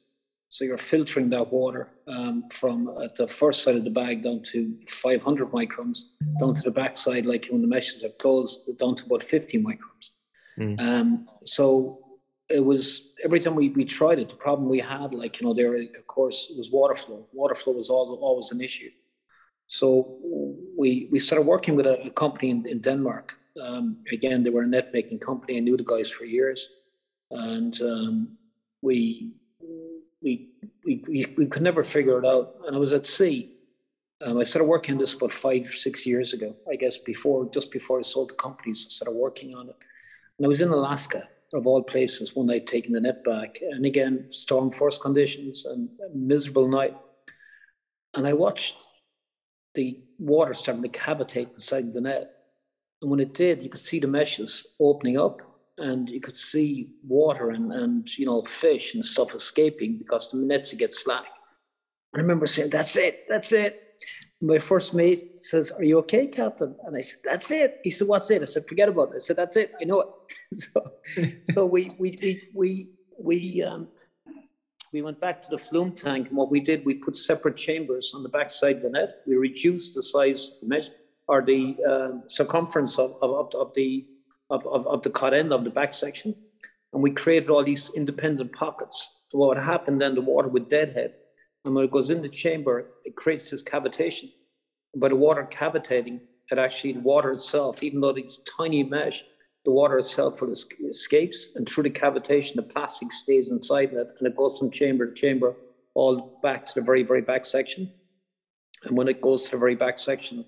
So 0.49 0.65
you're 0.65 0.77
filtering 0.77 1.29
that 1.31 1.51
water 1.51 1.89
um, 2.07 2.43
from 2.51 2.95
at 3.03 3.15
the 3.15 3.27
first 3.27 3.63
side 3.63 3.75
of 3.75 3.83
the 3.83 3.89
bag 3.89 4.23
down 4.23 4.43
to 4.51 4.75
500 4.87 5.51
microns, 5.51 6.01
down 6.39 6.53
to 6.53 6.61
the 6.61 6.71
back 6.71 6.95
side, 6.95 7.25
like 7.25 7.47
when 7.49 7.61
the 7.61 7.67
meshes 7.67 8.03
are 8.03 8.09
closed, 8.19 8.69
down 8.77 8.93
to 8.95 9.05
about 9.05 9.23
50 9.23 9.63
microns. 9.63 10.11
Mm. 10.59 10.79
Um, 10.79 11.25
so 11.43 11.99
it 12.49 12.63
was 12.63 13.13
every 13.23 13.39
time 13.39 13.55
we, 13.55 13.69
we 13.69 13.83
tried 13.83 14.19
it, 14.19 14.29
the 14.29 14.35
problem 14.35 14.69
we 14.69 14.79
had, 14.79 15.15
like, 15.15 15.41
you 15.41 15.47
know, 15.47 15.55
there, 15.55 15.73
of 15.73 16.07
course, 16.07 16.51
was 16.55 16.69
water 16.69 16.93
flow. 16.93 17.27
Water 17.33 17.55
flow 17.55 17.73
was 17.73 17.89
all, 17.89 18.19
always 18.21 18.51
an 18.51 18.61
issue. 18.61 18.91
So 19.67 20.17
we, 20.77 21.07
we 21.11 21.19
started 21.19 21.47
working 21.47 21.75
with 21.75 21.85
a, 21.85 22.07
a 22.07 22.09
company 22.11 22.49
in, 22.49 22.65
in 22.65 22.79
Denmark. 22.79 23.37
Um, 23.61 23.97
again, 24.11 24.43
they 24.43 24.49
were 24.49 24.63
a 24.63 24.67
net 24.67 24.91
making 24.93 25.19
company. 25.19 25.57
I 25.57 25.61
knew 25.61 25.77
the 25.77 25.83
guys 25.83 26.09
for 26.09 26.25
years. 26.25 26.69
And 27.31 27.79
um, 27.81 28.37
we, 28.81 29.31
we, 30.21 30.49
we, 30.85 31.03
we, 31.07 31.25
we 31.37 31.47
could 31.47 31.63
never 31.63 31.83
figure 31.83 32.19
it 32.19 32.25
out. 32.25 32.55
And 32.65 32.75
I 32.75 32.79
was 32.79 32.93
at 32.93 33.05
sea. 33.05 33.55
Um, 34.21 34.37
I 34.37 34.43
started 34.43 34.67
working 34.67 34.95
on 34.95 34.99
this 34.99 35.13
about 35.13 35.33
five, 35.33 35.67
six 35.67 36.05
years 36.05 36.33
ago, 36.33 36.55
I 36.71 36.75
guess, 36.75 36.97
before, 36.97 37.49
just 37.51 37.71
before 37.71 37.99
I 37.99 38.03
sold 38.03 38.29
the 38.29 38.35
companies, 38.35 38.85
I 38.87 38.89
started 38.89 39.17
working 39.17 39.55
on 39.55 39.69
it. 39.69 39.75
And 40.37 40.45
I 40.45 40.47
was 40.47 40.61
in 40.61 40.69
Alaska 40.69 41.27
of 41.53 41.67
all 41.67 41.83
places, 41.83 42.35
one 42.35 42.47
night 42.47 42.65
taking 42.65 42.93
the 42.93 43.01
net 43.01 43.23
back. 43.23 43.59
And 43.61 43.85
again, 43.85 44.27
storm 44.31 44.71
force 44.71 44.97
conditions 44.97 45.65
and 45.65 45.89
miserable 46.13 46.67
night. 46.67 46.95
And 48.15 48.25
I 48.25 48.33
watched 48.33 48.75
the 49.75 49.99
water 50.19 50.53
starting 50.53 50.83
to 50.83 50.89
cavitate 50.89 51.51
inside 51.53 51.93
the 51.93 52.01
net. 52.01 52.31
And 53.01 53.11
when 53.11 53.19
it 53.19 53.33
did, 53.33 53.63
you 53.63 53.69
could 53.69 53.81
see 53.81 53.99
the 53.99 54.07
meshes 54.07 54.65
opening 54.79 55.17
up 55.17 55.41
and 55.77 56.09
you 56.09 56.21
could 56.21 56.37
see 56.37 56.91
water 57.05 57.49
and, 57.49 57.71
and 57.71 58.17
you 58.17 58.25
know, 58.25 58.43
fish 58.43 58.93
and 58.93 59.05
stuff 59.05 59.35
escaping 59.35 59.97
because 59.97 60.31
the 60.31 60.37
nets 60.37 60.71
would 60.71 60.79
get 60.79 60.93
slack. 60.93 61.25
I 62.15 62.19
remember 62.19 62.45
saying, 62.45 62.69
that's 62.69 62.95
it, 62.95 63.25
that's 63.27 63.51
it 63.51 63.83
my 64.43 64.59
first 64.59 64.93
mate 64.93 65.37
says, 65.37 65.71
Are 65.71 65.83
you 65.83 65.97
okay, 65.99 66.27
Captain? 66.27 66.75
And 66.85 66.97
I 66.97 67.01
said, 67.01 67.19
That's 67.23 67.49
it. 67.49 67.79
He 67.83 67.89
said, 67.89 68.07
What's 68.07 68.29
it? 68.29 68.41
I 68.41 68.45
said, 68.45 68.67
Forget 68.67 68.89
about 68.89 69.09
it. 69.13 69.15
I 69.15 69.19
said, 69.19 69.37
That's 69.37 69.55
it. 69.55 69.71
I 69.79 69.85
know 69.85 70.01
it. 70.01 70.09
so 70.53 70.83
so 71.43 71.65
we 71.65 71.91
we 71.97 72.19
we 72.21 72.49
we 72.53 72.89
we 73.17 73.63
um 73.63 73.87
we 74.93 75.01
went 75.01 75.19
back 75.19 75.41
to 75.41 75.49
the 75.49 75.57
flume 75.57 75.91
tank 75.91 76.29
and 76.29 76.37
what 76.37 76.51
we 76.51 76.59
did, 76.59 76.85
we 76.85 76.93
put 76.93 77.17
separate 77.17 77.57
chambers 77.57 78.11
on 78.13 78.23
the 78.23 78.29
back 78.29 78.49
side 78.51 78.77
of 78.77 78.83
the 78.83 78.89
net. 78.91 79.21
We 79.25 79.35
reduced 79.35 79.95
the 79.95 80.03
size 80.03 80.51
of 80.53 80.61
the 80.61 80.67
mesh 80.67 80.89
or 81.27 81.41
the 81.41 81.75
uh, 81.89 82.27
circumference 82.27 82.99
of, 82.99 83.15
of, 83.21 83.53
of 83.55 83.73
the 83.73 84.05
of, 84.49 84.65
of, 84.67 84.85
of 84.87 85.01
the 85.01 85.09
cut 85.09 85.33
end 85.33 85.51
of 85.51 85.63
the 85.63 85.69
back 85.69 85.93
section. 85.93 86.35
And 86.93 87.01
we 87.01 87.09
created 87.11 87.49
all 87.49 87.63
these 87.63 87.89
independent 87.95 88.53
pockets. 88.53 89.21
So 89.29 89.39
what 89.39 89.49
would 89.49 89.65
happen 89.65 89.97
then, 89.97 90.13
the 90.13 90.21
water 90.21 90.47
would 90.47 90.69
deadhead 90.69 91.15
and 91.65 91.73
when 91.73 91.85
it 91.85 91.91
goes 91.91 92.09
in 92.09 92.21
the 92.21 92.29
chamber, 92.29 92.87
it 93.05 93.15
creates 93.15 93.49
this 93.49 93.63
cavitation. 93.63 94.31
By 94.95 95.09
the 95.09 95.15
water 95.15 95.45
cavitating, 95.49 96.19
it 96.51 96.57
actually, 96.57 96.93
the 96.93 96.99
water 96.99 97.31
itself, 97.31 97.81
even 97.83 98.01
though 98.01 98.09
it's 98.09 98.39
tiny 98.57 98.83
mesh, 98.83 99.23
the 99.65 99.71
water 99.71 99.97
itself 99.97 100.41
will 100.41 100.51
escapes, 100.51 101.49
and 101.55 101.67
through 101.67 101.83
the 101.83 101.89
cavitation, 101.89 102.55
the 102.55 102.63
plastic 102.63 103.11
stays 103.11 103.51
inside 103.51 103.93
it, 103.93 104.07
and 104.19 104.27
it 104.27 104.35
goes 104.35 104.57
from 104.57 104.69
chamber 104.71 105.07
to 105.07 105.13
chamber, 105.13 105.55
all 105.93 106.39
back 106.43 106.65
to 106.65 106.75
the 106.75 106.81
very, 106.81 107.03
very 107.03 107.21
back 107.21 107.45
section. 107.45 107.91
And 108.83 108.97
when 108.97 109.07
it 109.07 109.21
goes 109.21 109.43
to 109.43 109.51
the 109.51 109.57
very 109.57 109.75
back 109.75 109.97
section, 109.97 110.45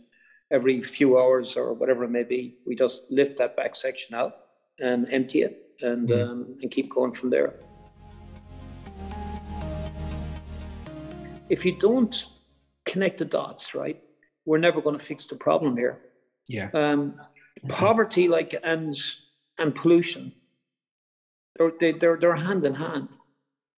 every 0.51 0.81
few 0.81 1.17
hours 1.17 1.55
or 1.55 1.73
whatever 1.73 2.03
it 2.03 2.09
may 2.09 2.23
be, 2.23 2.57
we 2.67 2.75
just 2.75 3.09
lift 3.09 3.37
that 3.37 3.55
back 3.55 3.75
section 3.75 4.15
out 4.15 4.35
and 4.79 5.07
empty 5.11 5.43
it, 5.43 5.69
and 5.81 6.09
mm. 6.09 6.23
um, 6.23 6.57
and 6.61 6.69
keep 6.69 6.89
going 6.89 7.13
from 7.13 7.29
there. 7.29 7.55
if 11.49 11.65
you 11.65 11.75
don't 11.77 12.25
connect 12.85 13.19
the 13.19 13.25
dots, 13.25 13.75
right, 13.75 14.01
we're 14.45 14.57
never 14.57 14.81
going 14.81 14.97
to 14.97 15.03
fix 15.03 15.25
the 15.25 15.35
problem 15.35 15.77
here. 15.77 15.99
Yeah. 16.47 16.69
Um, 16.73 17.19
poverty, 17.69 18.27
like 18.27 18.55
and 18.63 18.95
and 19.57 19.73
pollution, 19.73 20.33
they're, 21.57 21.71
they, 21.79 21.91
they're 21.93 22.17
they're 22.17 22.35
hand 22.35 22.65
in 22.65 22.75
hand. 22.75 23.09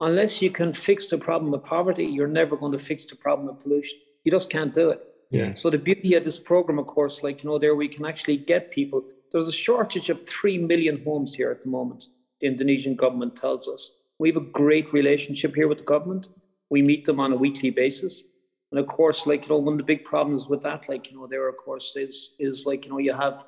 Unless 0.00 0.42
you 0.42 0.50
can 0.50 0.74
fix 0.74 1.06
the 1.06 1.18
problem 1.18 1.54
of 1.54 1.64
poverty, 1.64 2.04
you're 2.04 2.26
never 2.28 2.56
going 2.56 2.72
to 2.72 2.78
fix 2.78 3.06
the 3.06 3.16
problem 3.16 3.48
of 3.48 3.62
pollution. 3.62 3.98
You 4.24 4.32
just 4.32 4.50
can't 4.50 4.74
do 4.74 4.90
it. 4.90 5.00
Yeah. 5.30 5.54
So 5.54 5.70
the 5.70 5.78
beauty 5.78 6.14
of 6.14 6.24
this 6.24 6.38
program, 6.38 6.78
of 6.78 6.86
course, 6.86 7.22
like 7.22 7.42
you 7.42 7.50
know, 7.50 7.58
there 7.58 7.74
we 7.74 7.88
can 7.88 8.04
actually 8.04 8.36
get 8.36 8.70
people. 8.70 9.04
There's 9.32 9.48
a 9.48 9.52
shortage 9.52 10.10
of 10.10 10.26
three 10.26 10.58
million 10.58 11.02
homes 11.04 11.34
here 11.34 11.50
at 11.50 11.62
the 11.62 11.68
moment. 11.68 12.06
The 12.40 12.46
Indonesian 12.46 12.94
government 12.94 13.36
tells 13.36 13.66
us 13.68 13.90
we 14.18 14.28
have 14.28 14.36
a 14.36 14.52
great 14.52 14.92
relationship 14.92 15.54
here 15.54 15.68
with 15.68 15.78
the 15.78 15.84
government 15.84 16.28
we 16.70 16.82
meet 16.82 17.04
them 17.04 17.20
on 17.20 17.32
a 17.32 17.36
weekly 17.36 17.70
basis. 17.70 18.22
And 18.72 18.80
of 18.80 18.86
course, 18.86 19.26
like, 19.26 19.42
you 19.42 19.48
know, 19.50 19.58
one 19.58 19.74
of 19.74 19.78
the 19.78 19.84
big 19.84 20.04
problems 20.04 20.48
with 20.48 20.62
that, 20.62 20.88
like, 20.88 21.10
you 21.10 21.16
know, 21.16 21.26
there, 21.26 21.48
of 21.48 21.56
course, 21.56 21.94
is, 21.96 22.34
is 22.38 22.66
like, 22.66 22.84
you 22.84 22.90
know, 22.90 22.98
you 22.98 23.12
have 23.12 23.44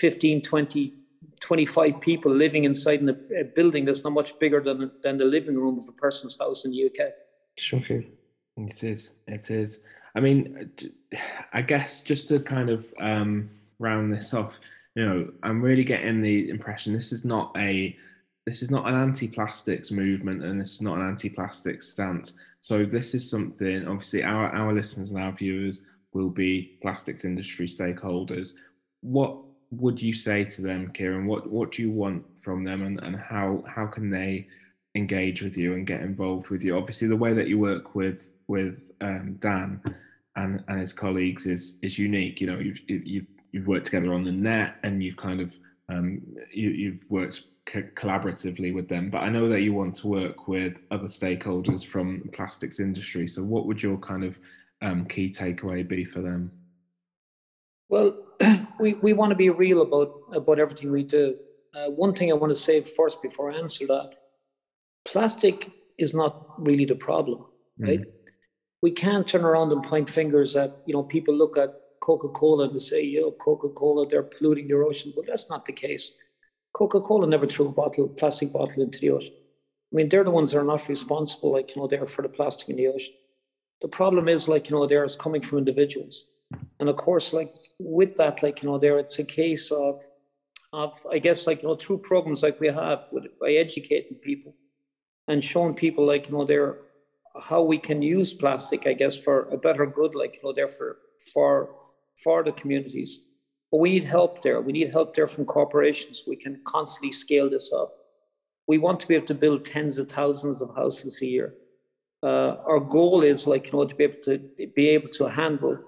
15, 0.00 0.42
20, 0.42 0.94
25 1.40 2.00
people 2.00 2.32
living 2.32 2.64
inside 2.64 3.00
in 3.00 3.08
a, 3.10 3.44
building 3.44 3.84
that's 3.84 4.02
not 4.02 4.12
much 4.12 4.38
bigger 4.38 4.60
than, 4.60 4.90
than 5.02 5.18
the 5.18 5.24
living 5.24 5.56
room 5.56 5.78
of 5.78 5.86
a 5.88 5.92
person's 5.92 6.38
house 6.38 6.64
in 6.64 6.70
the 6.70 6.86
UK. 6.86 7.12
Shocking. 7.58 8.10
It 8.56 8.82
is. 8.82 9.12
It 9.26 9.50
is. 9.50 9.80
I 10.14 10.20
mean, 10.20 10.70
I 11.52 11.62
guess 11.62 12.02
just 12.02 12.28
to 12.28 12.40
kind 12.40 12.70
of 12.70 12.86
um, 12.98 13.50
round 13.78 14.12
this 14.12 14.32
off, 14.34 14.60
you 14.94 15.04
know, 15.04 15.30
I'm 15.42 15.62
really 15.62 15.84
getting 15.84 16.22
the 16.22 16.48
impression 16.48 16.92
this 16.92 17.12
is 17.12 17.24
not 17.24 17.52
a 17.56 17.96
this 18.46 18.62
is 18.62 18.70
not 18.70 18.88
an 18.88 18.94
anti-plastics 18.94 19.90
movement 19.90 20.42
and 20.42 20.58
this 20.58 20.74
is 20.74 20.82
not 20.82 20.98
an 20.98 21.06
anti-plastics 21.06 21.92
stance. 21.92 22.32
So 22.60 22.84
this 22.84 23.14
is 23.14 23.30
something 23.30 23.86
obviously 23.86 24.24
our 24.24 24.48
our 24.48 24.72
listeners 24.72 25.10
and 25.10 25.22
our 25.22 25.32
viewers 25.32 25.82
will 26.12 26.30
be 26.30 26.78
plastics 26.82 27.24
industry 27.24 27.66
stakeholders. 27.66 28.54
What 29.02 29.38
would 29.70 30.00
you 30.02 30.12
say 30.12 30.44
to 30.44 30.62
them, 30.62 30.90
Kieran? 30.92 31.26
What 31.26 31.48
what 31.48 31.72
do 31.72 31.82
you 31.82 31.90
want 31.90 32.24
from 32.40 32.64
them 32.64 32.82
and, 32.82 33.00
and 33.02 33.16
how 33.16 33.62
how 33.66 33.86
can 33.86 34.10
they 34.10 34.46
engage 34.96 35.42
with 35.42 35.56
you 35.56 35.74
and 35.74 35.86
get 35.86 36.00
involved 36.00 36.48
with 36.48 36.64
you? 36.64 36.76
Obviously 36.76 37.08
the 37.08 37.16
way 37.16 37.32
that 37.32 37.48
you 37.48 37.58
work 37.58 37.94
with 37.94 38.32
with 38.48 38.90
um, 39.00 39.36
Dan 39.38 39.80
and, 40.36 40.64
and 40.68 40.80
his 40.80 40.92
colleagues 40.92 41.46
is 41.46 41.78
is 41.82 41.98
unique. 41.98 42.40
You 42.40 42.48
know, 42.48 42.58
you've 42.58 42.80
you've 42.88 43.26
you've 43.52 43.66
worked 43.66 43.86
together 43.86 44.12
on 44.12 44.24
the 44.24 44.32
net 44.32 44.76
and 44.82 45.02
you've 45.02 45.16
kind 45.16 45.40
of 45.40 45.54
um, 45.88 46.22
you, 46.52 46.70
you've 46.70 47.04
worked 47.10 47.44
collaboratively 47.66 48.74
with 48.74 48.88
them. 48.88 49.10
But 49.10 49.22
I 49.22 49.28
know 49.28 49.48
that 49.48 49.60
you 49.60 49.72
want 49.72 49.94
to 49.96 50.08
work 50.08 50.48
with 50.48 50.82
other 50.90 51.06
stakeholders 51.06 51.84
from 51.84 52.22
the 52.24 52.30
plastics 52.30 52.80
industry. 52.80 53.28
So, 53.28 53.42
what 53.42 53.66
would 53.66 53.82
your 53.82 53.98
kind 53.98 54.24
of 54.24 54.38
um, 54.82 55.04
key 55.06 55.30
takeaway 55.30 55.86
be 55.86 56.04
for 56.04 56.20
them? 56.20 56.50
Well, 57.88 58.16
we, 58.80 58.94
we 58.94 59.12
want 59.12 59.30
to 59.30 59.36
be 59.36 59.50
real 59.50 59.82
about, 59.82 60.10
about 60.32 60.58
everything 60.58 60.90
we 60.90 61.04
do. 61.04 61.36
Uh, 61.74 61.88
one 61.88 62.14
thing 62.14 62.30
I 62.30 62.34
want 62.34 62.50
to 62.50 62.58
say 62.58 62.80
first 62.80 63.22
before 63.22 63.52
I 63.52 63.56
answer 63.56 63.86
that 63.86 64.10
plastic 65.04 65.70
is 65.98 66.14
not 66.14 66.54
really 66.58 66.84
the 66.84 66.94
problem, 66.94 67.44
mm. 67.80 67.88
right? 67.88 68.00
We 68.82 68.90
can't 68.90 69.26
turn 69.28 69.44
around 69.44 69.72
and 69.72 69.82
point 69.82 70.08
fingers 70.08 70.56
at, 70.56 70.78
you 70.86 70.94
know, 70.94 71.02
people 71.02 71.34
look 71.34 71.56
at 71.56 71.74
Coca 72.00 72.28
Cola 72.28 72.68
and 72.68 72.80
say, 72.80 73.02
yo, 73.02 73.30
Coca 73.32 73.68
Cola, 73.68 74.08
they're 74.08 74.22
polluting 74.22 74.68
the 74.68 74.74
ocean. 74.74 75.12
But 75.14 75.26
that's 75.26 75.50
not 75.50 75.66
the 75.66 75.72
case. 75.72 76.12
Coca 76.72 77.00
Cola 77.00 77.26
never 77.26 77.46
threw 77.46 77.66
a 77.66 77.72
bottle, 77.72 78.08
plastic 78.08 78.52
bottle 78.52 78.82
into 78.82 78.98
the 79.00 79.10
ocean. 79.10 79.34
I 79.92 79.96
mean, 79.96 80.08
they're 80.08 80.24
the 80.24 80.30
ones 80.30 80.52
that 80.52 80.60
are 80.60 80.64
not 80.64 80.88
responsible, 80.88 81.52
like, 81.52 81.74
you 81.74 81.82
know, 81.82 81.88
they're 81.88 82.06
for 82.06 82.22
the 82.22 82.28
plastic 82.28 82.68
in 82.68 82.76
the 82.76 82.86
ocean. 82.86 83.12
The 83.82 83.88
problem 83.88 84.28
is, 84.28 84.48
like, 84.48 84.70
you 84.70 84.76
know, 84.76 84.86
there 84.86 85.04
is 85.04 85.16
coming 85.16 85.42
from 85.42 85.58
individuals. 85.58 86.24
And 86.78 86.88
of 86.88 86.96
course, 86.96 87.32
like, 87.32 87.54
with 87.80 88.16
that, 88.16 88.42
like, 88.42 88.62
you 88.62 88.68
know, 88.68 88.78
there 88.78 88.98
it's 88.98 89.18
a 89.18 89.24
case 89.24 89.70
of, 89.70 90.02
of 90.72 90.94
I 91.10 91.18
guess, 91.18 91.46
like, 91.46 91.62
you 91.62 91.68
know, 91.68 91.74
through 91.74 91.98
programs 91.98 92.42
like 92.42 92.60
we 92.60 92.68
have 92.68 93.06
with, 93.10 93.26
by 93.40 93.52
educating 93.52 94.18
people 94.18 94.54
and 95.28 95.42
showing 95.42 95.74
people, 95.74 96.06
like, 96.06 96.28
you 96.28 96.32
know, 96.32 96.44
there 96.44 96.78
how 97.40 97.62
we 97.62 97.78
can 97.78 98.02
use 98.02 98.34
plastic, 98.34 98.86
I 98.86 98.92
guess, 98.92 99.16
for 99.16 99.48
a 99.50 99.56
better 99.56 99.86
good, 99.86 100.14
like, 100.14 100.36
you 100.36 100.40
know, 100.42 100.52
there 100.52 100.68
for, 100.68 100.98
for, 101.32 101.70
for 102.22 102.42
the 102.42 102.52
communities. 102.52 103.20
But 103.70 103.78
we 103.78 103.90
need 103.90 104.04
help 104.04 104.42
there. 104.42 104.60
We 104.60 104.72
need 104.72 104.90
help 104.90 105.14
there 105.14 105.28
from 105.28 105.44
corporations. 105.44 106.24
We 106.26 106.36
can 106.36 106.60
constantly 106.64 107.12
scale 107.12 107.48
this 107.48 107.72
up. 107.72 107.94
We 108.66 108.78
want 108.78 109.00
to 109.00 109.08
be 109.08 109.14
able 109.14 109.28
to 109.28 109.34
build 109.34 109.64
tens 109.64 109.98
of 109.98 110.08
thousands 110.08 110.60
of 110.60 110.74
houses 110.74 111.22
a 111.22 111.26
year. 111.26 111.54
Uh, 112.22 112.56
our 112.66 112.80
goal 112.80 113.22
is 113.22 113.46
like 113.46 113.66
you 113.66 113.78
know 113.78 113.86
to 113.86 113.94
be 113.94 114.04
able 114.04 114.22
to 114.22 114.38
be 114.76 114.88
able 114.88 115.08
to 115.08 115.24
handle 115.24 115.78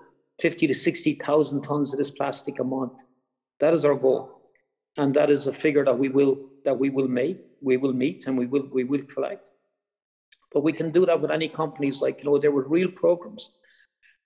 50 0.43 0.67
to 0.67 0.75
60,000 0.75 1.63
tons 1.63 1.93
of 1.93 1.99
this 1.99 2.11
plastic 2.11 2.59
a 2.59 2.65
month. 2.65 2.95
That 3.61 3.73
is 3.73 3.85
our 3.85 3.95
goal. 3.95 4.41
And 4.97 5.15
that 5.15 5.31
is 5.31 5.47
a 5.47 5.53
figure 5.53 5.85
that 5.85 5.97
we 5.97 6.09
will 6.09 6.37
that 6.65 6.79
we 6.79 6.91
will 6.91 7.09
make, 7.09 7.39
we 7.61 7.77
will 7.77 7.93
meet 7.93 8.27
and 8.27 8.37
we 8.37 8.47
will 8.47 8.69
we 8.73 8.83
will 8.83 9.05
collect. 9.05 9.51
But 10.53 10.65
we 10.65 10.73
can 10.73 10.91
do 10.91 11.07
that 11.07 11.21
with 11.21 11.31
any 11.31 11.49
companies 11.49 12.03
like, 12.03 12.19
you 12.19 12.25
know, 12.25 12.39
there 12.39 12.51
were 12.51 12.69
real 12.69 12.91
programs 12.91 13.51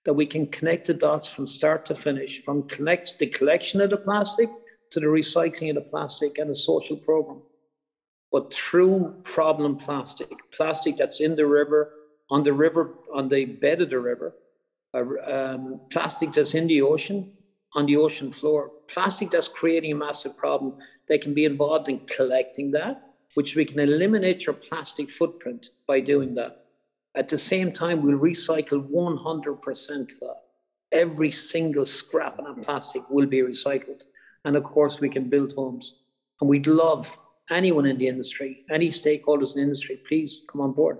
that 0.05 0.13
we 0.13 0.25
can 0.25 0.47
connect 0.47 0.87
the 0.87 0.93
dots 0.93 1.27
from 1.29 1.45
start 1.45 1.85
to 1.85 1.95
finish, 1.95 2.43
from 2.43 2.63
connect 2.63 3.19
the 3.19 3.27
collection 3.27 3.79
of 3.81 3.91
the 3.91 3.97
plastic 3.97 4.49
to 4.91 4.99
the 4.99 5.05
recycling 5.05 5.69
of 5.69 5.75
the 5.75 5.89
plastic 5.89 6.39
and 6.39 6.49
a 6.49 6.55
social 6.55 6.97
program. 6.97 7.41
But 8.31 8.51
true 8.51 9.21
problem 9.23 9.77
plastic, 9.77 10.31
plastic 10.51 10.97
that's 10.97 11.21
in 11.21 11.35
the 11.35 11.45
river, 11.45 11.93
on 12.29 12.43
the 12.43 12.53
river, 12.53 12.95
on 13.13 13.29
the 13.29 13.45
bed 13.45 13.81
of 13.81 13.89
the 13.89 13.99
river, 13.99 14.33
um, 14.99 15.81
plastic 15.89 16.33
that's 16.33 16.55
in 16.55 16.67
the 16.67 16.81
ocean, 16.81 17.31
on 17.73 17.85
the 17.85 17.97
ocean 17.97 18.31
floor, 18.31 18.71
plastic 18.87 19.31
that's 19.31 19.47
creating 19.47 19.91
a 19.91 19.95
massive 19.95 20.37
problem, 20.37 20.77
they 21.07 21.17
can 21.17 21.33
be 21.33 21.45
involved 21.45 21.89
in 21.89 21.99
collecting 22.07 22.71
that, 22.71 23.01
which 23.35 23.55
we 23.55 23.65
can 23.65 23.79
eliminate 23.79 24.45
your 24.45 24.55
plastic 24.55 25.11
footprint 25.11 25.69
by 25.87 25.99
doing 25.99 26.33
that. 26.35 26.65
At 27.15 27.29
the 27.29 27.37
same 27.37 27.71
time, 27.71 28.01
we'll 28.01 28.19
recycle 28.19 28.87
100% 28.89 30.13
of 30.13 30.19
that. 30.19 30.35
Every 30.91 31.31
single 31.31 31.85
scrap 31.85 32.39
of 32.39 32.45
that 32.45 32.63
plastic 32.63 33.01
will 33.09 33.25
be 33.25 33.41
recycled. 33.41 34.01
And 34.45 34.55
of 34.55 34.63
course, 34.63 34.99
we 34.99 35.09
can 35.09 35.29
build 35.29 35.53
homes. 35.53 35.99
And 36.39 36.49
we'd 36.49 36.67
love 36.67 37.17
anyone 37.49 37.85
in 37.85 37.97
the 37.97 38.07
industry, 38.07 38.63
any 38.69 38.89
stakeholders 38.89 39.55
in 39.55 39.61
the 39.61 39.63
industry, 39.63 39.99
please 40.07 40.41
come 40.49 40.61
on 40.61 40.73
board 40.73 40.99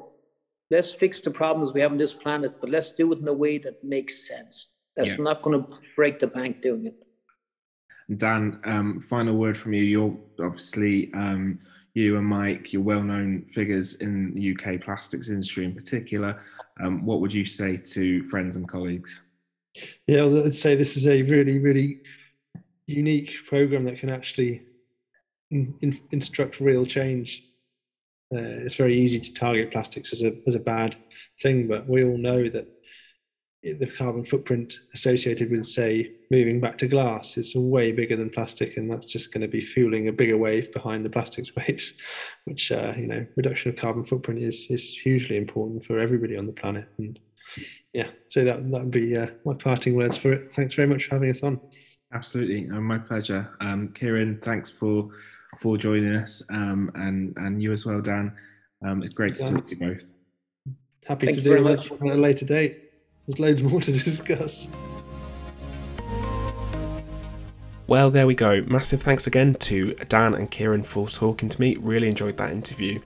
let's 0.70 0.94
fix 0.94 1.22
the 1.22 1.32
problems 1.32 1.74
we 1.74 1.82
have 1.82 1.92
on 1.92 1.98
this 1.98 2.14
planet, 2.14 2.60
but 2.60 2.70
let's 2.70 2.92
do 2.92 3.12
it 3.14 3.20
in 3.20 3.28
a 3.28 3.34
way 3.34 3.58
that 3.60 3.84
makes 3.84 4.28
sense. 4.28 4.74
That's 4.96 5.18
yeah. 5.18 5.24
not 5.24 5.42
going 5.42 5.64
to 5.64 5.80
break 5.96 6.20
the 6.20 6.28
bank 6.28 6.62
doing 6.62 6.88
it. 6.88 7.04
Dan, 8.18 8.60
um, 8.64 9.02
final 9.02 9.36
word 9.36 9.58
from 9.58 9.74
you. 9.74 9.84
You're 9.84 10.18
obviously 10.40 11.14
um, 11.14 11.60
you 11.94 12.18
and 12.18 12.26
Mike, 12.26 12.72
you're 12.72 12.82
well-known 12.82 13.46
figures 13.52 13.96
in 13.96 14.34
the 14.34 14.56
UK 14.56 14.80
plastics 14.80 15.30
industry 15.30 15.66
in 15.66 15.74
particular. 15.74 16.42
Um, 16.80 17.06
what 17.06 17.22
would 17.22 17.34
you 17.34 17.44
say 17.44 17.76
to 17.76 18.26
friends 18.28 18.56
and 18.56 18.68
colleagues? 18.68 19.22
Yeah, 20.06 20.26
I'd 20.26 20.56
say 20.56 20.76
this 20.76 20.96
is 20.96 21.08
a 21.08 21.22
really, 21.24 21.60
really 21.60 22.02
unique 22.86 23.34
program 23.48 23.84
that 23.86 24.00
can 24.00 24.10
actually 24.10 24.62
in, 25.52 25.74
in, 25.82 26.00
instruct 26.12 26.60
real 26.60 26.86
change 26.86 27.44
uh, 28.34 28.66
it's 28.66 28.76
very 28.76 29.00
easy 29.00 29.20
to 29.20 29.34
target 29.34 29.72
plastics 29.72 30.12
as 30.12 30.22
a 30.24 30.34
as 30.48 30.56
a 30.56 30.60
bad 30.60 30.96
thing, 31.42 31.68
but 31.68 31.88
we 31.88 32.04
all 32.04 32.18
know 32.18 32.50
that 32.50 32.68
the 33.64 33.88
carbon 33.88 34.24
footprint 34.24 34.80
associated 34.94 35.52
with, 35.52 35.66
say, 35.66 36.12
moving 36.30 36.60
back 36.60 36.78
to 36.78 36.88
glass 36.88 37.38
is 37.38 37.56
way 37.56 37.92
bigger 37.92 38.16
than 38.16 38.30
plastic, 38.30 38.78
and 38.78 38.90
that's 38.90 39.08
just 39.08 39.34
going 39.34 39.42
to 39.42 39.48
be 39.48 39.62
fueling 39.62 40.08
a 40.08 40.12
bigger 40.12 40.38
wave 40.38 40.72
behind 40.72 41.04
the 41.04 41.10
plastics 41.10 41.52
waves. 41.58 41.94
Which 42.46 42.72
uh, 42.72 42.94
you 42.98 43.08
know, 43.08 43.26
reduction 43.36 43.72
of 43.72 43.78
carbon 43.78 44.06
footprint 44.06 44.42
is 44.42 44.68
is 44.70 44.94
hugely 44.94 45.38
important 45.38 45.86
for 45.86 46.00
everybody 46.00 46.38
on 46.38 46.46
the 46.46 46.54
planet. 46.54 46.88
And 46.98 47.20
yeah, 47.94 48.10
so 48.30 48.44
that 48.44 48.70
that 48.72 48.82
would 48.82 48.92
be 48.92 49.16
uh, 49.18 49.28
my 49.46 49.54
parting 49.54 49.96
words 49.96 50.18
for 50.18 50.34
it. 50.34 50.52
Thanks 50.56 50.76
very 50.76 50.88
much 50.88 51.06
for 51.06 51.16
having 51.16 51.32
us 51.32 51.44
on. 51.44 51.60
Absolutely, 52.14 52.70
uh, 52.70 52.80
my 52.80 52.98
pleasure. 52.98 53.50
Um, 53.60 53.90
Kieran, 53.90 54.40
thanks 54.42 54.70
for 54.70 55.10
for 55.58 55.78
joining 55.78 56.16
us, 56.16 56.44
um, 56.50 56.92
and 56.96 57.36
and 57.38 57.62
you 57.62 57.72
as 57.72 57.86
well, 57.86 58.02
Dan. 58.02 58.34
Um, 58.86 59.04
it's 59.04 59.14
great 59.14 59.36
to 59.36 59.44
yeah. 59.44 59.50
talk 59.52 59.66
to 59.66 59.76
you 59.76 59.88
both. 59.88 60.14
Happy 61.06 61.28
Thank 61.28 61.38
to 61.38 61.44
do 61.44 61.64
that 61.64 61.92
at 61.92 62.02
a 62.02 62.16
later 62.16 62.46
date. 62.46 62.84
There's 63.26 63.40
loads 63.40 63.64
more 63.64 63.82
to 63.82 63.92
discuss. 64.04 64.68
Well, 67.88 68.12
there 68.12 68.28
we 68.28 68.36
go. 68.36 68.64
Massive 68.68 69.02
thanks 69.02 69.26
again 69.26 69.56
to 69.56 69.94
Dan 70.10 70.34
and 70.34 70.52
Kieran 70.52 70.84
for 70.84 71.08
talking 71.08 71.48
to 71.48 71.62
me. 71.62 71.78
Really 71.78 72.10
enjoyed 72.10 72.36
that 72.38 72.52
interview. 72.52 73.00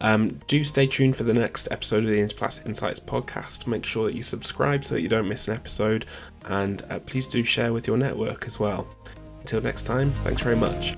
Um, 0.00 0.40
do 0.46 0.62
stay 0.64 0.86
tuned 0.86 1.16
for 1.16 1.24
the 1.24 1.34
next 1.34 1.68
episode 1.70 2.04
of 2.04 2.10
the 2.10 2.20
Interplastic 2.20 2.64
Insights 2.64 3.00
podcast. 3.00 3.66
Make 3.66 3.84
sure 3.84 4.06
that 4.06 4.14
you 4.14 4.22
subscribe 4.22 4.84
so 4.84 4.94
that 4.94 5.02
you 5.02 5.08
don't 5.08 5.28
miss 5.28 5.48
an 5.48 5.54
episode, 5.54 6.06
and 6.44 6.82
uh, 6.88 7.00
please 7.00 7.26
do 7.26 7.44
share 7.44 7.72
with 7.72 7.86
your 7.86 7.96
network 7.96 8.46
as 8.46 8.58
well. 8.58 8.86
Until 9.40 9.60
next 9.60 9.82
time, 9.82 10.12
thanks 10.22 10.42
very 10.42 10.56
much. 10.56 10.96